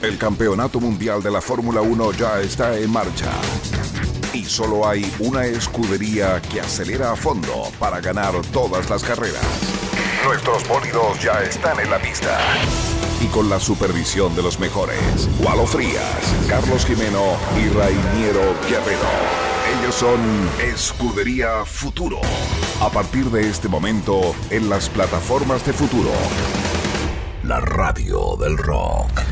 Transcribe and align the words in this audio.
El 0.00 0.16
campeonato 0.16 0.78
mundial 0.78 1.20
de 1.24 1.30
la 1.30 1.40
Fórmula 1.40 1.80
1 1.80 2.12
ya 2.12 2.40
está 2.40 2.78
en 2.78 2.88
marcha. 2.88 3.32
Y 4.32 4.44
solo 4.44 4.88
hay 4.88 5.12
una 5.18 5.44
escudería 5.44 6.40
que 6.40 6.60
acelera 6.60 7.12
a 7.12 7.16
fondo 7.16 7.64
para 7.80 8.00
ganar 8.00 8.32
todas 8.52 8.88
las 8.90 9.02
carreras. 9.02 9.42
Nuestros 10.24 10.68
bólidos 10.68 11.20
ya 11.20 11.42
están 11.42 11.80
en 11.80 11.90
la 11.90 11.98
pista. 11.98 12.38
Y 13.20 13.26
con 13.26 13.50
la 13.50 13.58
supervisión 13.58 14.36
de 14.36 14.42
los 14.42 14.60
mejores, 14.60 15.28
Walo 15.40 15.66
Frías, 15.66 16.36
Carlos 16.48 16.86
Jimeno 16.86 17.36
y 17.56 17.68
Rainiero 17.70 18.54
Guerrero. 18.68 19.08
Ellos 19.80 19.96
son 19.96 20.20
Escudería 20.60 21.64
Futuro. 21.64 22.20
A 22.80 22.88
partir 22.88 23.24
de 23.32 23.48
este 23.48 23.66
momento, 23.66 24.32
en 24.50 24.70
las 24.70 24.88
plataformas 24.88 25.66
de 25.66 25.72
Futuro. 25.72 26.12
La 27.42 27.58
radio 27.58 28.36
del 28.36 28.56
rock. 28.56 29.27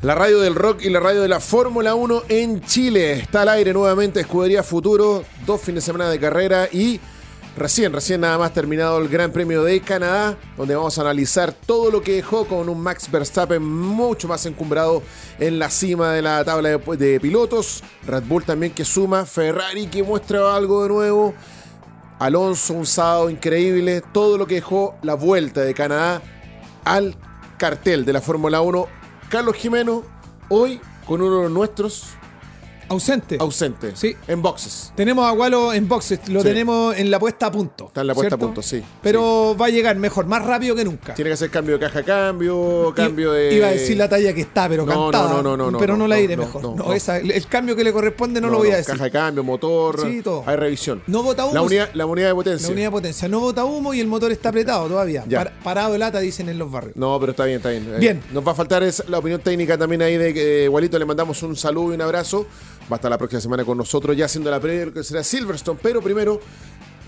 La 0.00 0.14
radio 0.14 0.38
del 0.38 0.54
rock 0.54 0.82
y 0.82 0.90
la 0.90 1.00
radio 1.00 1.22
de 1.22 1.28
la 1.28 1.40
Fórmula 1.40 1.96
1 1.96 2.22
en 2.28 2.60
Chile. 2.60 3.14
Está 3.14 3.42
al 3.42 3.48
aire 3.48 3.72
nuevamente 3.72 4.20
Escudería 4.20 4.62
Futuro, 4.62 5.24
dos 5.44 5.60
fines 5.60 5.82
de 5.82 5.86
semana 5.86 6.08
de 6.08 6.20
carrera 6.20 6.68
y 6.70 7.00
recién, 7.56 7.92
recién 7.92 8.20
nada 8.20 8.38
más 8.38 8.54
terminado 8.54 8.98
el 8.98 9.08
Gran 9.08 9.32
Premio 9.32 9.64
de 9.64 9.80
Canadá, 9.80 10.38
donde 10.56 10.76
vamos 10.76 10.96
a 10.96 11.00
analizar 11.00 11.52
todo 11.52 11.90
lo 11.90 12.00
que 12.00 12.12
dejó 12.12 12.46
con 12.46 12.68
un 12.68 12.80
Max 12.80 13.10
Verstappen 13.10 13.60
mucho 13.60 14.28
más 14.28 14.46
encumbrado 14.46 15.02
en 15.40 15.58
la 15.58 15.68
cima 15.68 16.12
de 16.12 16.22
la 16.22 16.44
tabla 16.44 16.68
de, 16.78 17.18
pilotos. 17.18 17.82
Red 18.06 18.22
Bull 18.22 18.44
también 18.44 18.72
que 18.72 18.84
suma, 18.84 19.26
Ferrari 19.26 19.88
que 19.88 20.04
muestra 20.04 20.54
algo 20.54 20.84
de 20.84 20.90
nuevo. 20.90 21.34
Alonso, 22.20 22.72
un 22.74 22.86
sábado 22.86 23.30
increíble. 23.30 24.04
Todo 24.12 24.38
lo 24.38 24.46
que 24.46 24.54
dejó 24.54 24.94
la 25.02 25.14
vuelta 25.14 25.62
de 25.62 25.74
Canadá 25.74 26.22
al 26.84 27.16
cartel 27.58 28.04
de 28.04 28.12
la 28.12 28.20
Fórmula 28.20 28.60
1 28.60 28.97
Carlos 29.28 29.56
Jimeno, 29.56 30.04
hoy 30.48 30.80
con 31.06 31.20
uno 31.20 31.42
de 31.42 31.50
nuestros 31.50 32.14
Ausente. 32.88 33.36
ausente. 33.40 33.92
Sí. 33.94 34.16
En 34.26 34.40
boxes. 34.42 34.92
Tenemos 34.96 35.26
a 35.26 35.32
Gualo 35.32 35.72
en 35.72 35.86
boxes, 35.88 36.20
lo 36.28 36.40
Sí. 36.40 36.48
tenemos 36.48 36.96
en 36.96 37.10
la 37.10 37.18
puesta 37.18 37.46
a 37.46 37.52
punto. 37.52 37.86
Está 37.88 38.00
en 38.02 38.06
la 38.06 38.14
puesta 38.14 38.34
a 38.34 38.38
punto, 38.38 38.62
sí. 38.62 38.82
Pero 39.02 39.56
va 39.60 39.66
a 39.66 39.68
llegar 39.68 39.96
mejor, 39.96 40.26
más 40.26 40.44
rápido 40.44 40.74
que 40.74 40.84
nunca. 40.84 41.14
Tiene 41.14 41.30
que 41.30 41.34
hacer 41.34 41.50
cambio 41.50 41.78
de 41.78 41.80
caja 41.86 42.00
a 42.00 42.02
cambio, 42.02 42.92
cambio 42.96 43.32
de. 43.32 43.54
Iba 43.54 43.68
a 43.68 43.70
decir 43.70 43.96
la 43.96 44.08
talla 44.08 44.32
que 44.32 44.40
está, 44.42 44.68
pero 44.68 44.84
No, 44.86 45.10
cantada. 45.10 45.28
no, 45.34 45.42
no, 45.42 45.56
no, 45.56 45.70
no, 45.70 45.78
pero 45.78 45.94
no, 45.94 46.04
no, 46.04 46.08
la 46.08 46.20
no, 46.20 46.36
mejor. 46.36 46.62
no, 46.62 46.74
No, 46.76 46.84
no. 46.86 46.92
esa- 46.92 47.18
el, 47.18 47.46
cambio 47.46 47.76
que 47.76 47.84
le 47.84 47.92
corresponde 47.92 48.40
no, 48.40 48.48
lo 48.48 48.58
voy 48.58 48.70
a 48.70 48.76
decir. 48.76 48.92
Caja 48.94 49.04
de 49.04 49.10
cambio, 49.10 49.44
motor. 49.44 50.00
Sí, 50.02 50.22
todo. 50.22 50.44
Hay 50.46 50.56
revisión. 50.56 51.02
No 51.06 51.22
bota 51.22 51.44
humo. 51.44 51.54
La 51.54 51.62
unidad, 51.62 51.90
la 51.94 52.06
unidad 52.06 52.28
de 52.28 52.34
potencia. 52.34 52.66
La 52.68 52.72
unidad 52.72 52.86
de 52.88 52.92
potencia 52.92 53.28
no 53.28 53.40
bota 53.40 53.64
humo 53.64 53.94
y 53.94 54.00
el 54.00 54.06
motor 54.06 54.32
está 54.32 54.48
apretado 54.48 54.88
todavía. 54.88 55.24
Ya. 55.28 55.38
Par- 55.44 55.52
parado 55.62 55.92
de 55.92 55.98
lata, 55.98 56.20
dicen 56.20 56.48
en 56.48 56.58
los 56.58 56.70
barrios. 56.70 56.96
No, 56.96 57.18
pero 57.20 57.32
está 57.32 57.44
bien, 57.44 57.58
está 57.58 57.70
bien. 57.70 57.86
Eh, 57.94 57.98
Bien. 57.98 58.22
Nos 58.32 58.46
va 58.46 58.52
a 58.52 58.54
faltar 58.54 58.82
es 58.82 59.02
la 59.08 59.18
opinión 59.18 59.40
técnica 59.40 59.76
también 59.76 60.02
ahí 60.02 60.16
de 60.16 60.32
que 60.32 60.64
eh, 60.64 60.68
Walito 60.68 60.98
le 60.98 61.04
mandamos 61.04 61.42
un 61.42 61.56
saludo 61.56 61.92
y 61.92 61.94
un 61.96 62.02
abrazo. 62.02 62.46
Va 62.90 62.94
a 62.94 62.96
estar 62.96 63.10
la 63.10 63.18
próxima 63.18 63.40
semana 63.40 63.64
con 63.64 63.76
nosotros 63.76 64.16
ya 64.16 64.24
haciendo 64.24 64.50
la 64.50 64.60
previa 64.60 64.92
que 64.92 65.02
será 65.02 65.22
Silverstone. 65.22 65.78
Pero 65.82 66.00
primero, 66.00 66.40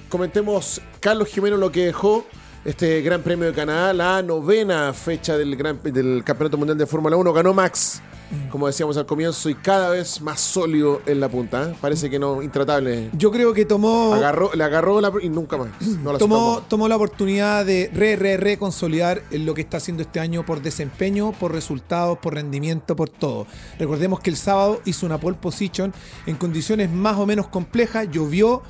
comentemos 0.09 0.81
Carlos 1.01 1.29
Jimeno 1.29 1.57
lo 1.57 1.73
que 1.73 1.87
dejó 1.87 2.27
este 2.65 3.01
Gran 3.01 3.23
Premio 3.23 3.47
de 3.47 3.55
Canadá, 3.55 3.93
la 3.93 4.23
novena 4.23 4.93
fecha 4.93 5.37
del, 5.39 5.57
gran, 5.57 5.81
del 5.83 6.23
Campeonato 6.25 6.59
Mundial 6.59 6.77
de 6.77 6.87
Fórmula 6.87 7.17
1. 7.17 7.33
Ganó 7.33 7.55
Max, 7.55 8.03
como 8.51 8.67
decíamos 8.67 8.99
al 8.99 9.07
comienzo, 9.07 9.49
y 9.49 9.55
cada 9.55 9.89
vez 9.89 10.21
más 10.21 10.41
sólido 10.41 11.01
en 11.07 11.21
la 11.21 11.31
punta. 11.31 11.71
¿eh? 11.71 11.75
Parece 11.81 12.11
que 12.11 12.19
no, 12.19 12.43
intratable. 12.43 13.09
Yo 13.15 13.31
creo 13.31 13.55
que 13.55 13.65
tomó. 13.65 14.13
Agarró, 14.13 14.51
le 14.55 14.63
agarró 14.63 15.01
la, 15.01 15.11
y 15.23 15.31
nunca 15.31 15.57
más. 15.57 15.69
No 16.03 16.13
la 16.13 16.19
tomó, 16.19 16.63
tomó 16.69 16.87
la 16.87 16.97
oportunidad 16.97 17.65
de 17.65 17.91
re, 17.95 18.17
re, 18.17 18.37
re 18.37 18.59
consolidar 18.59 19.23
lo 19.31 19.55
que 19.55 19.63
está 19.63 19.79
haciendo 19.79 20.03
este 20.03 20.21
año 20.21 20.45
por 20.45 20.61
desempeño, 20.61 21.33
por 21.33 21.53
resultados, 21.53 22.19
por 22.19 22.35
rendimiento, 22.35 22.95
por 22.95 23.09
todo. 23.09 23.47
Recordemos 23.79 24.21
que 24.21 24.29
el 24.29 24.37
sábado 24.37 24.83
hizo 24.85 25.07
una 25.07 25.19
pole 25.19 25.39
position 25.41 25.95
en 26.27 26.37
condiciones 26.37 26.91
más 26.91 27.17
o 27.17 27.25
menos 27.25 27.49
complejas, 27.49 28.09
llovió 28.11 28.63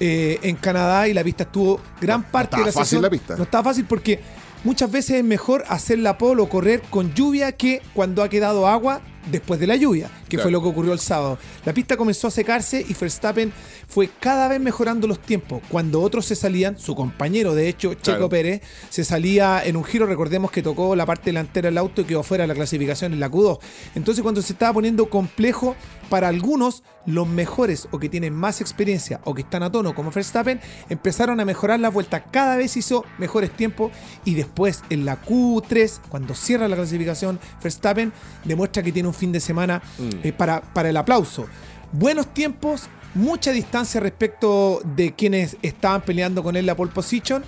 eh, 0.00 0.38
en 0.42 0.56
Canadá 0.56 1.08
y 1.08 1.14
la 1.14 1.22
pista 1.24 1.44
estuvo 1.44 1.80
gran 2.00 2.20
No, 2.22 2.26
no 2.26 2.32
parte 2.32 2.56
de 2.56 2.62
estaba 2.62 2.66
la 2.66 2.72
fácil 2.72 2.84
sesión. 2.84 3.02
la 3.02 3.10
pista. 3.10 3.36
No 3.36 3.42
estaba 3.44 3.64
fácil 3.64 3.84
porque 3.86 4.20
muchas 4.64 4.90
veces 4.90 5.16
es 5.18 5.24
mejor 5.24 5.64
hacer 5.68 5.98
la 5.98 6.18
pole 6.18 6.42
o 6.42 6.48
correr 6.48 6.82
con 6.90 7.12
lluvia 7.14 7.52
que 7.52 7.82
cuando 7.94 8.22
ha 8.22 8.28
quedado 8.28 8.66
agua 8.66 9.00
después 9.30 9.58
de 9.60 9.66
la 9.66 9.76
lluvia, 9.76 10.08
que 10.28 10.36
Claro. 10.36 10.42
fue 10.44 10.52
lo 10.52 10.62
que 10.62 10.68
ocurrió 10.68 10.92
el 10.92 10.98
sábado. 10.98 11.38
La 11.64 11.72
pista 11.72 11.96
comenzó 11.96 12.28
a 12.28 12.30
secarse 12.30 12.84
y 12.88 12.94
Verstappen 12.94 13.52
fue 13.88 14.10
cada 14.20 14.48
vez 14.48 14.60
mejorando 14.60 15.06
los 15.06 15.18
tiempos. 15.20 15.62
Cuando 15.68 16.00
otros 16.02 16.26
se 16.26 16.34
salían, 16.36 16.78
su 16.78 16.94
compañero, 16.94 17.54
de 17.54 17.68
hecho, 17.68 17.94
Checo 17.94 18.02
Claro. 18.04 18.28
Pérez, 18.28 18.62
se 18.90 19.04
salía 19.04 19.62
en 19.64 19.76
un 19.76 19.84
giro, 19.84 20.06
recordemos 20.06 20.50
que 20.50 20.62
tocó 20.62 20.94
la 20.96 21.06
parte 21.06 21.26
delantera 21.26 21.68
del 21.68 21.78
auto 21.78 22.02
y 22.02 22.04
quedó 22.04 22.22
fuera 22.22 22.44
de 22.44 22.48
la 22.48 22.54
clasificación 22.54 23.12
en 23.12 23.20
la 23.20 23.30
Q2. 23.30 23.58
Entonces 23.94 24.22
cuando 24.22 24.42
se 24.42 24.52
estaba 24.52 24.72
poniendo 24.72 25.08
complejo 25.08 25.76
para 26.10 26.28
algunos, 26.28 26.82
los 27.06 27.28
mejores 27.28 27.86
o 27.90 27.98
que 27.98 28.08
tienen 28.08 28.34
más 28.34 28.60
experiencia 28.62 29.20
o 29.24 29.34
que 29.34 29.42
están 29.42 29.62
a 29.62 29.70
tono 29.70 29.94
como 29.94 30.10
Verstappen, 30.10 30.60
empezaron 30.88 31.38
a 31.40 31.44
mejorar 31.44 31.78
la 31.80 31.90
vuelta. 31.90 32.24
Cada 32.24 32.56
vez 32.56 32.76
hizo 32.76 33.04
mejores 33.18 33.50
tiempos 33.50 33.92
y 34.24 34.34
después 34.34 34.82
en 34.90 35.04
la 35.04 35.20
Q3, 35.22 36.00
cuando 36.08 36.34
cierra 36.34 36.66
la 36.68 36.76
clasificación, 36.76 37.38
Verstappen 37.62 38.12
demuestra 38.44 38.82
que 38.82 38.92
tiene 38.92 39.08
un 39.08 39.13
fin 39.14 39.32
de 39.32 39.40
semana 39.40 39.82
eh, 40.22 40.32
para, 40.32 40.60
para 40.60 40.90
el 40.90 40.96
aplauso. 40.96 41.46
Buenos 41.92 42.32
tiempos, 42.34 42.88
mucha 43.14 43.52
distancia 43.52 44.00
respecto 44.00 44.80
de 44.96 45.14
quienes 45.14 45.56
estaban 45.62 46.02
peleando 46.02 46.42
con 46.42 46.56
él 46.56 46.66
la 46.66 46.76
pole 46.76 46.90
position 46.92 47.42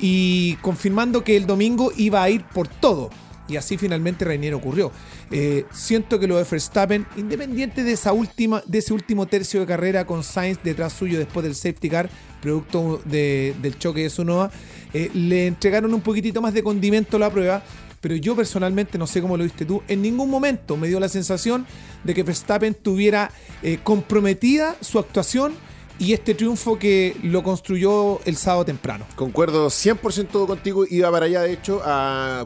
y 0.00 0.56
confirmando 0.56 1.22
que 1.24 1.36
el 1.36 1.46
domingo 1.46 1.92
iba 1.96 2.22
a 2.22 2.28
ir 2.30 2.44
por 2.44 2.66
todo. 2.68 3.10
Y 3.48 3.56
así 3.56 3.76
finalmente 3.76 4.24
Reinier 4.24 4.54
ocurrió. 4.54 4.92
Eh, 5.30 5.66
siento 5.72 6.18
que 6.18 6.26
lo 6.26 6.38
de 6.38 6.44
Verstappen, 6.44 7.06
independiente 7.16 7.82
de 7.84 7.92
esa 7.92 8.12
última, 8.12 8.62
de 8.66 8.78
ese 8.78 8.92
último 8.94 9.26
tercio 9.26 9.60
de 9.60 9.66
carrera 9.66 10.06
con 10.06 10.22
Sainz 10.22 10.58
detrás 10.62 10.92
suyo 10.92 11.18
después 11.18 11.44
del 11.44 11.54
safety 11.54 11.88
car, 11.90 12.08
producto 12.40 13.02
de- 13.04 13.54
del 13.60 13.78
choque 13.78 14.02
de 14.02 14.10
Sunoa, 14.10 14.50
eh, 14.94 15.10
le 15.14 15.48
entregaron 15.48 15.92
un 15.92 16.00
poquitito 16.00 16.40
más 16.40 16.54
de 16.54 16.62
condimento 16.62 17.16
a 17.16 17.20
la 17.20 17.30
prueba. 17.30 17.62
Pero 18.02 18.16
yo 18.16 18.36
personalmente, 18.36 18.98
no 18.98 19.06
sé 19.06 19.22
cómo 19.22 19.38
lo 19.38 19.44
viste 19.44 19.64
tú, 19.64 19.82
en 19.88 20.02
ningún 20.02 20.28
momento 20.28 20.76
me 20.76 20.88
dio 20.88 21.00
la 21.00 21.08
sensación 21.08 21.64
de 22.04 22.12
que 22.12 22.24
Verstappen 22.24 22.74
tuviera 22.74 23.30
eh, 23.62 23.78
comprometida 23.82 24.76
su 24.80 24.98
actuación 24.98 25.54
y 26.02 26.14
este 26.14 26.34
triunfo 26.34 26.80
que 26.80 27.16
lo 27.22 27.44
construyó 27.44 28.18
el 28.24 28.36
sábado 28.36 28.64
temprano. 28.64 29.06
Concuerdo 29.14 29.68
100% 29.68 30.48
contigo. 30.48 30.84
Iba 30.90 31.10
para 31.12 31.26
allá, 31.26 31.42
de 31.42 31.52
hecho, 31.52 31.80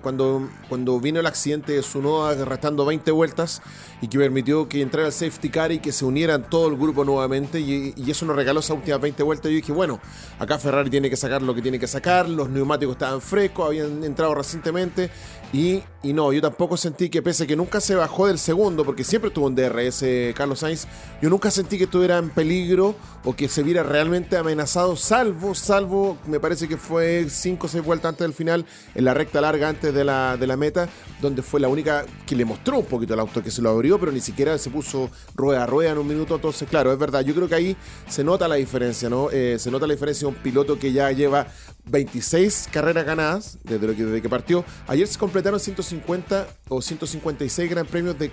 cuando, 0.03 0.51
cuando 0.69 1.01
vino 1.01 1.21
el 1.21 1.27
accidente 1.27 1.73
de 1.73 1.83
Sunoda 1.83 2.45
restando 2.45 2.85
20 2.85 3.11
vueltas 3.13 3.63
y 4.03 4.09
que 4.09 4.19
permitió 4.19 4.69
que 4.69 4.83
entrara 4.83 5.07
el 5.07 5.13
safety 5.13 5.49
car 5.49 5.73
y 5.73 5.79
que 5.79 5.91
se 5.91 6.05
unieran 6.05 6.51
todo 6.51 6.69
el 6.69 6.77
grupo 6.77 7.03
nuevamente. 7.05 7.59
Y 7.59 7.95
eso 8.11 8.27
nos 8.27 8.37
regaló 8.37 8.61
esas 8.61 8.77
últimas 8.77 9.01
20 9.01 9.23
vueltas. 9.23 9.51
Yo 9.51 9.57
dije, 9.57 9.73
bueno, 9.73 10.01
acá 10.39 10.59
Ferrari 10.59 10.91
tiene 10.91 11.09
que 11.09 11.17
sacar 11.17 11.41
lo 11.41 11.55
que 11.55 11.63
tiene 11.63 11.79
que 11.79 11.87
sacar. 11.87 12.29
Los 12.29 12.51
neumáticos 12.51 12.97
estaban 12.97 13.23
frescos, 13.23 13.69
habían 13.69 14.05
entrado 14.05 14.35
recientemente. 14.35 15.11
Y, 15.53 15.83
y 16.03 16.13
no, 16.13 16.33
yo 16.33 16.43
tampoco 16.43 16.77
sentí 16.77 17.09
que, 17.09 17.23
pese 17.23 17.45
a 17.45 17.47
que 17.47 17.57
nunca 17.57 17.81
se 17.81 17.95
bajó 17.95 18.27
del 18.27 18.39
segundo, 18.39 18.85
porque 18.85 19.05
siempre 19.05 19.29
estuvo 19.29 19.49
en 19.49 19.55
DRS 19.55 20.05
Carlos 20.35 20.59
Sainz, 20.59 20.87
yo 21.23 21.31
nunca 21.31 21.51
sentí 21.51 21.79
que 21.79 21.85
estuviera 21.85 22.19
en 22.19 22.31
peligro 22.31 22.95
o 23.25 23.35
que 23.35 23.49
se 23.49 23.63
viera 23.63 23.83
realmente 23.83 24.37
amenazado, 24.37 24.97
salvo, 24.97 25.55
salvo, 25.55 26.19
me 26.27 26.41
parece 26.41 26.69
que 26.69 26.77
fue 26.77 27.27
5 27.29 27.67
o 27.67 27.69
6 27.69 27.85
vueltas 27.85 28.11
antes 28.11 28.27
del 28.27 28.35
final, 28.35 28.67
en 28.95 29.05
la 29.05 29.15
recta 29.15 29.41
larga 29.41 29.69
antes 29.69 29.95
de 29.95 30.05
la, 30.05 30.37
de 30.37 30.47
la 30.47 30.57
meta, 30.57 30.89
donde 31.21 31.43
fue 31.43 31.61
la 31.61 31.69
única 31.69 32.05
que 32.27 32.37
le 32.37 32.45
mostró 32.45 32.79
un 32.79 32.87
poquito 32.87 33.15
el 33.15 33.21
auto, 33.21 33.43
que 33.43 33.51
se 33.51 33.63
lo 33.63 33.71
abrió, 33.71 33.99
pero 33.99 34.13
ni 34.13 34.21
siquiera 34.21 34.59
se 34.59 34.71
puso 34.71 35.11
rueda 35.35 35.63
a 35.63 35.67
rueda 35.67 35.93
en 35.93 35.99
un 35.99 36.07
minuto. 36.07 36.35
Entonces, 36.35 36.69
claro, 36.69 36.93
es 36.93 36.99
verdad, 36.99 37.23
yo 37.23 37.35
creo 37.35 37.49
que 37.49 37.55
ahí 37.55 37.77
se 38.09 38.23
nota 38.25 38.49
la 38.49 38.57
diferencia, 38.57 39.09
¿no? 39.09 39.31
Eh, 39.31 39.57
se 39.59 39.71
nota 39.71 39.87
la 39.87 39.95
diferencia 39.95 40.29
de 40.29 40.35
un 40.35 40.43
piloto 40.43 40.79
que 40.79 40.93
ya 40.93 41.11
lleva 41.13 41.47
26 41.87 42.69
carreras 42.73 43.05
ganadas 43.05 43.59
desde, 43.65 43.87
lo 43.87 43.95
que, 43.95 44.05
desde 44.05 44.23
que 44.23 44.29
partió. 44.29 44.65
Ayer 44.87 45.07
se 45.07 45.19
completaron 45.37 45.61
150 45.61 46.47
o 46.71 46.81
156 46.81 47.69
gran 47.69 47.85
premios 47.85 48.19
de, 48.19 48.31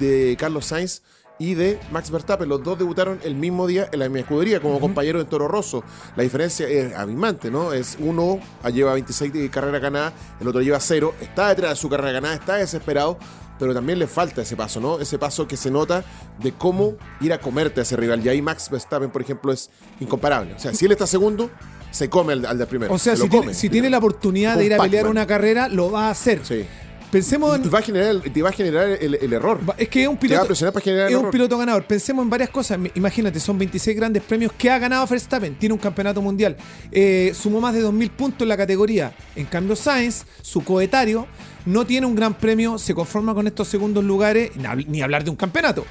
de 0.00 0.36
Carlos 0.36 0.66
Sainz 0.66 1.00
y 1.38 1.54
de 1.54 1.78
Max 1.92 2.10
Verstappen. 2.10 2.48
Los 2.48 2.64
dos 2.64 2.76
debutaron 2.76 3.20
el 3.22 3.36
mismo 3.36 3.68
día 3.68 3.88
en 3.92 4.00
la 4.00 4.06
misma 4.06 4.20
escudería 4.22 4.58
como 4.60 4.80
compañeros 4.80 5.22
en 5.22 5.28
Toro 5.28 5.46
Rosso. 5.46 5.84
La 6.16 6.24
diferencia 6.24 6.66
es 6.66 6.92
abismante, 6.96 7.52
¿no? 7.52 7.72
Es 7.72 7.96
uno 8.00 8.40
lleva 8.74 8.94
26 8.94 9.32
de 9.32 9.48
carrera 9.48 9.78
ganada, 9.78 10.12
el 10.40 10.48
otro 10.48 10.60
lleva 10.60 10.80
cero, 10.80 11.14
está 11.20 11.50
detrás 11.50 11.70
de 11.70 11.76
su 11.76 11.88
carrera 11.88 12.10
ganada, 12.10 12.34
está 12.34 12.56
desesperado, 12.56 13.16
pero 13.56 13.72
también 13.72 14.00
le 14.00 14.08
falta 14.08 14.42
ese 14.42 14.56
paso, 14.56 14.80
¿no? 14.80 14.98
Ese 14.98 15.20
paso 15.20 15.46
que 15.46 15.56
se 15.56 15.70
nota 15.70 16.02
de 16.42 16.50
cómo 16.50 16.96
ir 17.20 17.32
a 17.32 17.38
comerte 17.38 17.78
a 17.78 17.84
ese 17.84 17.94
rival. 17.94 18.26
Y 18.26 18.28
ahí 18.28 18.42
Max 18.42 18.68
Verstappen, 18.68 19.10
por 19.10 19.22
ejemplo, 19.22 19.52
es 19.52 19.70
incomparable. 20.00 20.54
O 20.54 20.58
sea, 20.58 20.74
si 20.74 20.86
él 20.86 20.90
está 20.90 21.06
segundo, 21.06 21.48
se 21.90 22.08
come 22.08 22.32
al, 22.34 22.44
al 22.46 22.58
del 22.58 22.66
primero. 22.66 22.92
O 22.94 22.98
sea, 22.98 23.16
se 23.16 23.22
si 23.22 23.28
tiene, 23.28 23.44
come. 23.46 23.54
si 23.54 23.68
tiene 23.68 23.90
la 23.90 23.98
oportunidad 23.98 24.56
de 24.56 24.64
ir 24.66 24.74
a 24.74 24.78
pelear 24.78 25.06
una 25.06 25.26
carrera, 25.26 25.68
lo 25.68 25.90
va 25.90 26.06
a 26.08 26.10
hacer. 26.10 26.40
Sí. 26.44 26.64
Pensemos 27.10 27.56
en. 27.56 27.62
Te 27.64 27.68
va 27.68 27.80
a 27.80 27.82
generar, 27.82 28.08
el- 28.10 28.22
te 28.32 28.40
va 28.40 28.50
a 28.50 28.52
generar 28.52 28.88
el, 28.88 29.16
el 29.16 29.32
error. 29.32 29.58
Es 29.76 29.88
que 29.88 30.02
es 30.02 30.08
un 30.08 30.14
Te 30.16 30.26
va 30.26 30.28
piloto. 30.28 30.42
a 30.44 30.46
presionar 30.46 30.72
para 30.72 30.84
generar 30.84 31.08
el 31.08 31.16
Es 31.16 31.20
un 31.24 31.30
piloto 31.32 31.58
ganador. 31.58 31.84
Pensemos 31.84 32.22
en 32.22 32.30
varias 32.30 32.50
cosas. 32.50 32.78
Imagínate, 32.94 33.40
son 33.40 33.58
26 33.58 33.96
grandes 33.96 34.22
premios 34.22 34.52
que 34.56 34.70
ha 34.70 34.78
ganado 34.78 35.04
Verstappen. 35.08 35.56
Tiene 35.56 35.72
un 35.72 35.80
campeonato 35.80 36.22
mundial. 36.22 36.56
Eh, 36.92 37.32
sumó 37.34 37.60
más 37.60 37.74
de 37.74 37.82
2.000 37.84 38.10
puntos 38.10 38.42
en 38.42 38.48
la 38.48 38.56
categoría. 38.56 39.12
En 39.34 39.46
cambio, 39.46 39.74
Sainz, 39.74 40.24
su 40.40 40.62
coetario, 40.62 41.26
no 41.66 41.84
tiene 41.84 42.06
un 42.06 42.14
gran 42.14 42.34
premio. 42.34 42.78
Se 42.78 42.94
conforma 42.94 43.34
con 43.34 43.48
estos 43.48 43.66
segundos 43.66 44.04
lugares. 44.04 44.52
Ni 44.86 45.02
hablar 45.02 45.24
de 45.24 45.30
un 45.30 45.36
campeonato. 45.36 45.84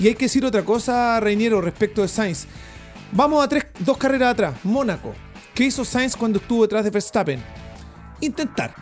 Y 0.00 0.08
hay 0.08 0.14
que 0.16 0.24
decir 0.24 0.44
otra 0.44 0.64
cosa, 0.64 1.20
Reiniero, 1.20 1.60
respecto 1.60 2.02
de 2.02 2.08
Sainz. 2.08 2.46
Vamos 3.12 3.44
a 3.44 3.48
tres, 3.48 3.66
dos 3.78 3.96
carreras 3.96 4.32
atrás. 4.32 4.54
Mónaco. 4.64 5.14
¿Qué 5.56 5.64
hizo 5.64 5.86
Sainz 5.86 6.14
cuando 6.14 6.38
estuvo 6.38 6.64
detrás 6.64 6.84
de 6.84 6.90
Verstappen? 6.90 7.42
Intentar 8.20 8.74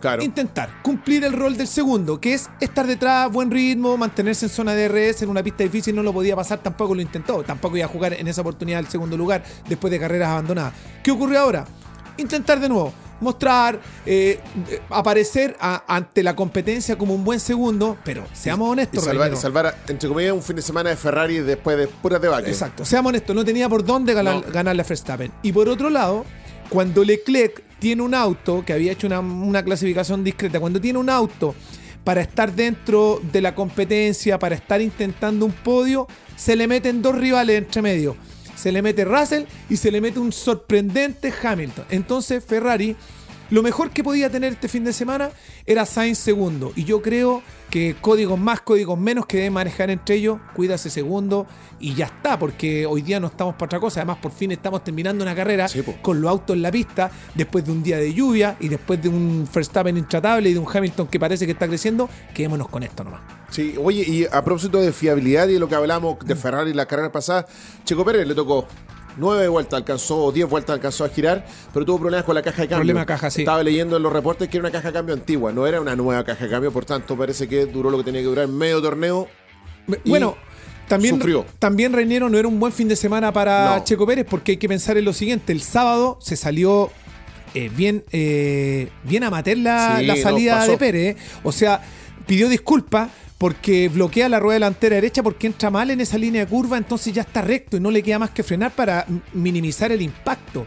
Claro. 0.00 0.24
intentar 0.24 0.82
cumplir 0.82 1.22
el 1.24 1.32
rol 1.32 1.56
del 1.56 1.68
segundo, 1.68 2.20
que 2.20 2.34
es 2.34 2.50
estar 2.60 2.84
detrás, 2.84 3.30
buen 3.30 3.48
ritmo, 3.48 3.96
mantenerse 3.96 4.46
en 4.46 4.50
zona 4.50 4.74
de 4.74 4.88
RS 4.88 5.22
en 5.22 5.30
una 5.30 5.42
pista 5.42 5.62
difícil, 5.62 5.94
no 5.94 6.02
lo 6.02 6.12
podía 6.12 6.34
pasar, 6.34 6.58
tampoco 6.58 6.96
lo 6.96 7.00
intentó, 7.00 7.44
tampoco 7.44 7.76
iba 7.76 7.86
a 7.86 7.88
jugar 7.88 8.12
en 8.12 8.26
esa 8.26 8.40
oportunidad 8.40 8.80
el 8.80 8.88
segundo 8.88 9.16
lugar 9.16 9.44
después 9.68 9.90
de 9.92 10.00
carreras 10.00 10.30
abandonadas. 10.30 10.74
¿Qué 11.02 11.12
ocurrió 11.12 11.38
ahora? 11.38 11.64
Intentar 12.18 12.60
de 12.60 12.68
nuevo, 12.68 12.92
mostrar, 13.20 13.80
eh, 14.04 14.38
eh, 14.70 14.80
aparecer 14.90 15.56
a- 15.60 15.84
ante 15.86 16.22
la 16.22 16.36
competencia 16.36 16.96
como 16.98 17.14
un 17.14 17.24
buen 17.24 17.40
segundo, 17.40 17.96
pero 18.04 18.24
seamos 18.32 18.68
Y 18.68 18.72
honestos, 18.72 19.04
salvar, 19.04 19.32
y 19.32 19.36
salvar, 19.36 19.76
entre 19.88 20.08
comillas, 20.08 20.32
un 20.32 20.42
fin 20.42 20.56
de 20.56 20.62
semana 20.62 20.90
de 20.90 20.96
Ferrari 20.96 21.38
después 21.38 21.76
de 21.78 21.88
puras 21.88 22.20
debacle. 22.20 22.48
Exacto, 22.50 22.84
seamos 22.84 23.10
honestos, 23.10 23.34
no 23.34 23.44
tenía 23.44 23.68
por 23.68 23.84
dónde 23.84 24.12
ganar, 24.14 24.36
No. 24.46 24.52
ganarle 24.52 24.82
a 24.82 24.84
Verstappen. 24.84 25.32
Y 25.42 25.52
por 25.52 25.68
otro 25.68 25.88
lado, 25.90 26.24
cuando 26.68 27.04
Leclerc 27.04 27.62
tiene 27.78 28.02
un 28.02 28.14
auto, 28.14 28.64
que 28.64 28.72
había 28.72 28.92
hecho 28.92 29.06
una, 29.06 29.20
una 29.20 29.62
clasificación 29.62 30.24
discreta, 30.24 30.58
cuando 30.60 30.80
tiene 30.80 30.98
un 30.98 31.08
auto 31.10 31.54
para 32.04 32.20
estar 32.20 32.52
dentro 32.54 33.20
de 33.32 33.40
la 33.40 33.54
competencia, 33.54 34.38
para 34.38 34.54
estar 34.54 34.80
intentando 34.80 35.44
un 35.44 35.52
podio, 35.52 36.06
se 36.36 36.54
le 36.56 36.66
meten 36.68 37.02
dos 37.02 37.14
rivales 37.16 37.58
entre 37.58 37.82
medio. 37.82 38.16
Se 38.56 38.72
le 38.72 38.82
mete 38.82 39.04
Russell 39.04 39.44
y 39.70 39.76
se 39.76 39.90
le 39.90 40.00
mete 40.00 40.18
un 40.18 40.32
sorprendente 40.32 41.32
Hamilton. 41.42 41.84
Entonces 41.90 42.44
Ferrari, 42.44 42.96
lo 43.50 43.62
mejor 43.62 43.90
que 43.90 44.02
podía 44.02 44.30
tener 44.30 44.54
este 44.54 44.68
fin 44.68 44.84
de 44.84 44.92
semana 44.92 45.30
era 45.66 45.86
Sainz 45.86 46.18
segundo. 46.18 46.72
Y 46.74 46.84
yo 46.84 47.02
creo 47.02 47.42
que 47.70 47.96
códigos 48.00 48.38
más, 48.38 48.60
códigos 48.60 48.98
menos 48.98 49.26
que 49.26 49.38
deben 49.38 49.52
manejar 49.52 49.90
entre 49.90 50.16
ellos, 50.16 50.38
cuídase 50.54 50.90
segundo 50.90 51.46
y 51.78 51.94
ya 51.94 52.06
está, 52.06 52.38
porque 52.38 52.86
hoy 52.86 53.02
día 53.02 53.20
no 53.20 53.28
estamos 53.28 53.54
para 53.54 53.66
otra 53.66 53.80
cosa. 53.80 54.00
Además, 54.00 54.18
por 54.20 54.32
fin 54.32 54.52
estamos 54.52 54.82
terminando 54.82 55.22
una 55.22 55.34
carrera 55.34 55.68
Sí, 55.68 55.82
con 56.02 56.20
los 56.20 56.30
autos 56.30 56.56
en 56.56 56.62
la 56.62 56.70
pista, 56.70 57.10
después 57.34 57.64
de 57.64 57.72
un 57.72 57.82
día 57.82 57.98
de 57.98 58.12
lluvia 58.12 58.56
y 58.60 58.68
después 58.68 59.00
de 59.02 59.08
un 59.08 59.48
Verstappen 59.52 59.96
intratable 59.96 60.50
y 60.50 60.52
de 60.54 60.58
un 60.58 60.66
Hamilton 60.72 61.06
que 61.06 61.20
parece 61.20 61.46
que 61.46 61.52
está 61.52 61.68
creciendo. 61.68 62.08
Quedémonos 62.34 62.68
con 62.68 62.82
esto 62.82 63.04
nomás. 63.04 63.20
Sí, 63.50 63.74
oye, 63.82 64.02
y 64.06 64.24
a 64.24 64.42
propósito 64.42 64.80
de 64.80 64.92
fiabilidad 64.92 65.48
y 65.48 65.54
de 65.54 65.60
lo 65.60 65.68
que 65.68 65.74
hablamos 65.74 66.18
de 66.24 66.34
Ferrari 66.34 66.72
la 66.72 66.86
carrera 66.86 67.12
pasada, 67.12 67.46
Checo 67.84 68.04
Pérez 68.04 68.26
le 68.26 68.34
tocó 68.34 68.66
nueve 69.16 69.48
vueltas, 69.48 69.78
alcanzó, 69.78 70.30
diez 70.32 70.48
vueltas 70.48 70.74
alcanzó 70.74 71.04
a 71.04 71.08
girar, 71.08 71.46
pero 71.72 71.84
tuvo 71.84 72.00
problemas 72.00 72.24
con 72.24 72.34
la 72.34 72.42
caja 72.42 72.62
de 72.62 72.68
cambio. 72.68 72.78
Problema 72.78 73.06
caja, 73.06 73.30
sí. 73.30 73.42
Estaba 73.42 73.62
leyendo 73.62 73.96
en 73.96 74.02
los 74.02 74.12
reportes 74.12 74.48
que 74.48 74.56
era 74.56 74.62
una 74.64 74.72
caja 74.72 74.88
de 74.88 74.94
cambio 74.94 75.14
antigua, 75.14 75.52
no 75.52 75.66
era 75.66 75.80
una 75.80 75.96
nueva 75.96 76.24
caja 76.24 76.44
de 76.44 76.50
cambio, 76.50 76.72
por 76.72 76.84
tanto 76.84 77.16
parece 77.16 77.48
que 77.48 77.66
duró 77.66 77.90
lo 77.90 77.98
que 77.98 78.04
tenía 78.04 78.20
que 78.20 78.26
durar 78.26 78.48
medio 78.48 78.80
torneo. 78.80 79.28
Bueno, 80.04 80.36
también, 80.88 81.16
sufrió. 81.16 81.44
también 81.58 81.92
no 81.92 82.38
era 82.38 82.48
un 82.48 82.60
buen 82.60 82.72
fin 82.72 82.88
de 82.88 82.96
semana 82.96 83.32
para 83.32 83.76
No. 83.76 83.84
Checo 83.84 84.06
Pérez 84.06 84.26
porque 84.28 84.52
hay 84.52 84.56
que 84.56 84.68
pensar 84.68 84.96
en 84.96 85.04
lo 85.04 85.12
siguiente. 85.12 85.52
El 85.52 85.60
sábado 85.60 86.18
se 86.20 86.36
salió 86.36 86.90
eh, 87.54 87.70
bien, 87.74 88.04
eh, 88.12 88.90
bien 89.02 89.24
amateur 89.24 89.58
la, 89.58 89.98
Sí, 89.98 90.06
la 90.06 90.14
no, 90.14 90.22
salida 90.22 90.66
de 90.66 90.76
Pérez. 90.76 91.16
O 91.42 91.52
sea, 91.52 91.82
pidió 92.26 92.48
disculpas 92.48 93.10
porque 93.38 93.88
bloquea 93.88 94.28
la 94.28 94.40
rueda 94.40 94.54
delantera 94.54 94.96
derecha 94.96 95.22
porque 95.22 95.46
entra 95.46 95.70
mal 95.70 95.90
en 95.90 96.00
esa 96.00 96.18
línea 96.18 96.44
de 96.44 96.50
curva, 96.50 96.78
entonces 96.78 97.12
ya 97.12 97.22
está 97.22 97.42
recto 97.42 97.76
y 97.76 97.80
no 97.80 97.90
le 97.90 98.02
queda 98.02 98.18
más 98.18 98.30
que 98.30 98.42
frenar 98.42 98.72
para 98.72 99.06
minimizar 99.32 99.92
el 99.92 100.02
impacto. 100.02 100.66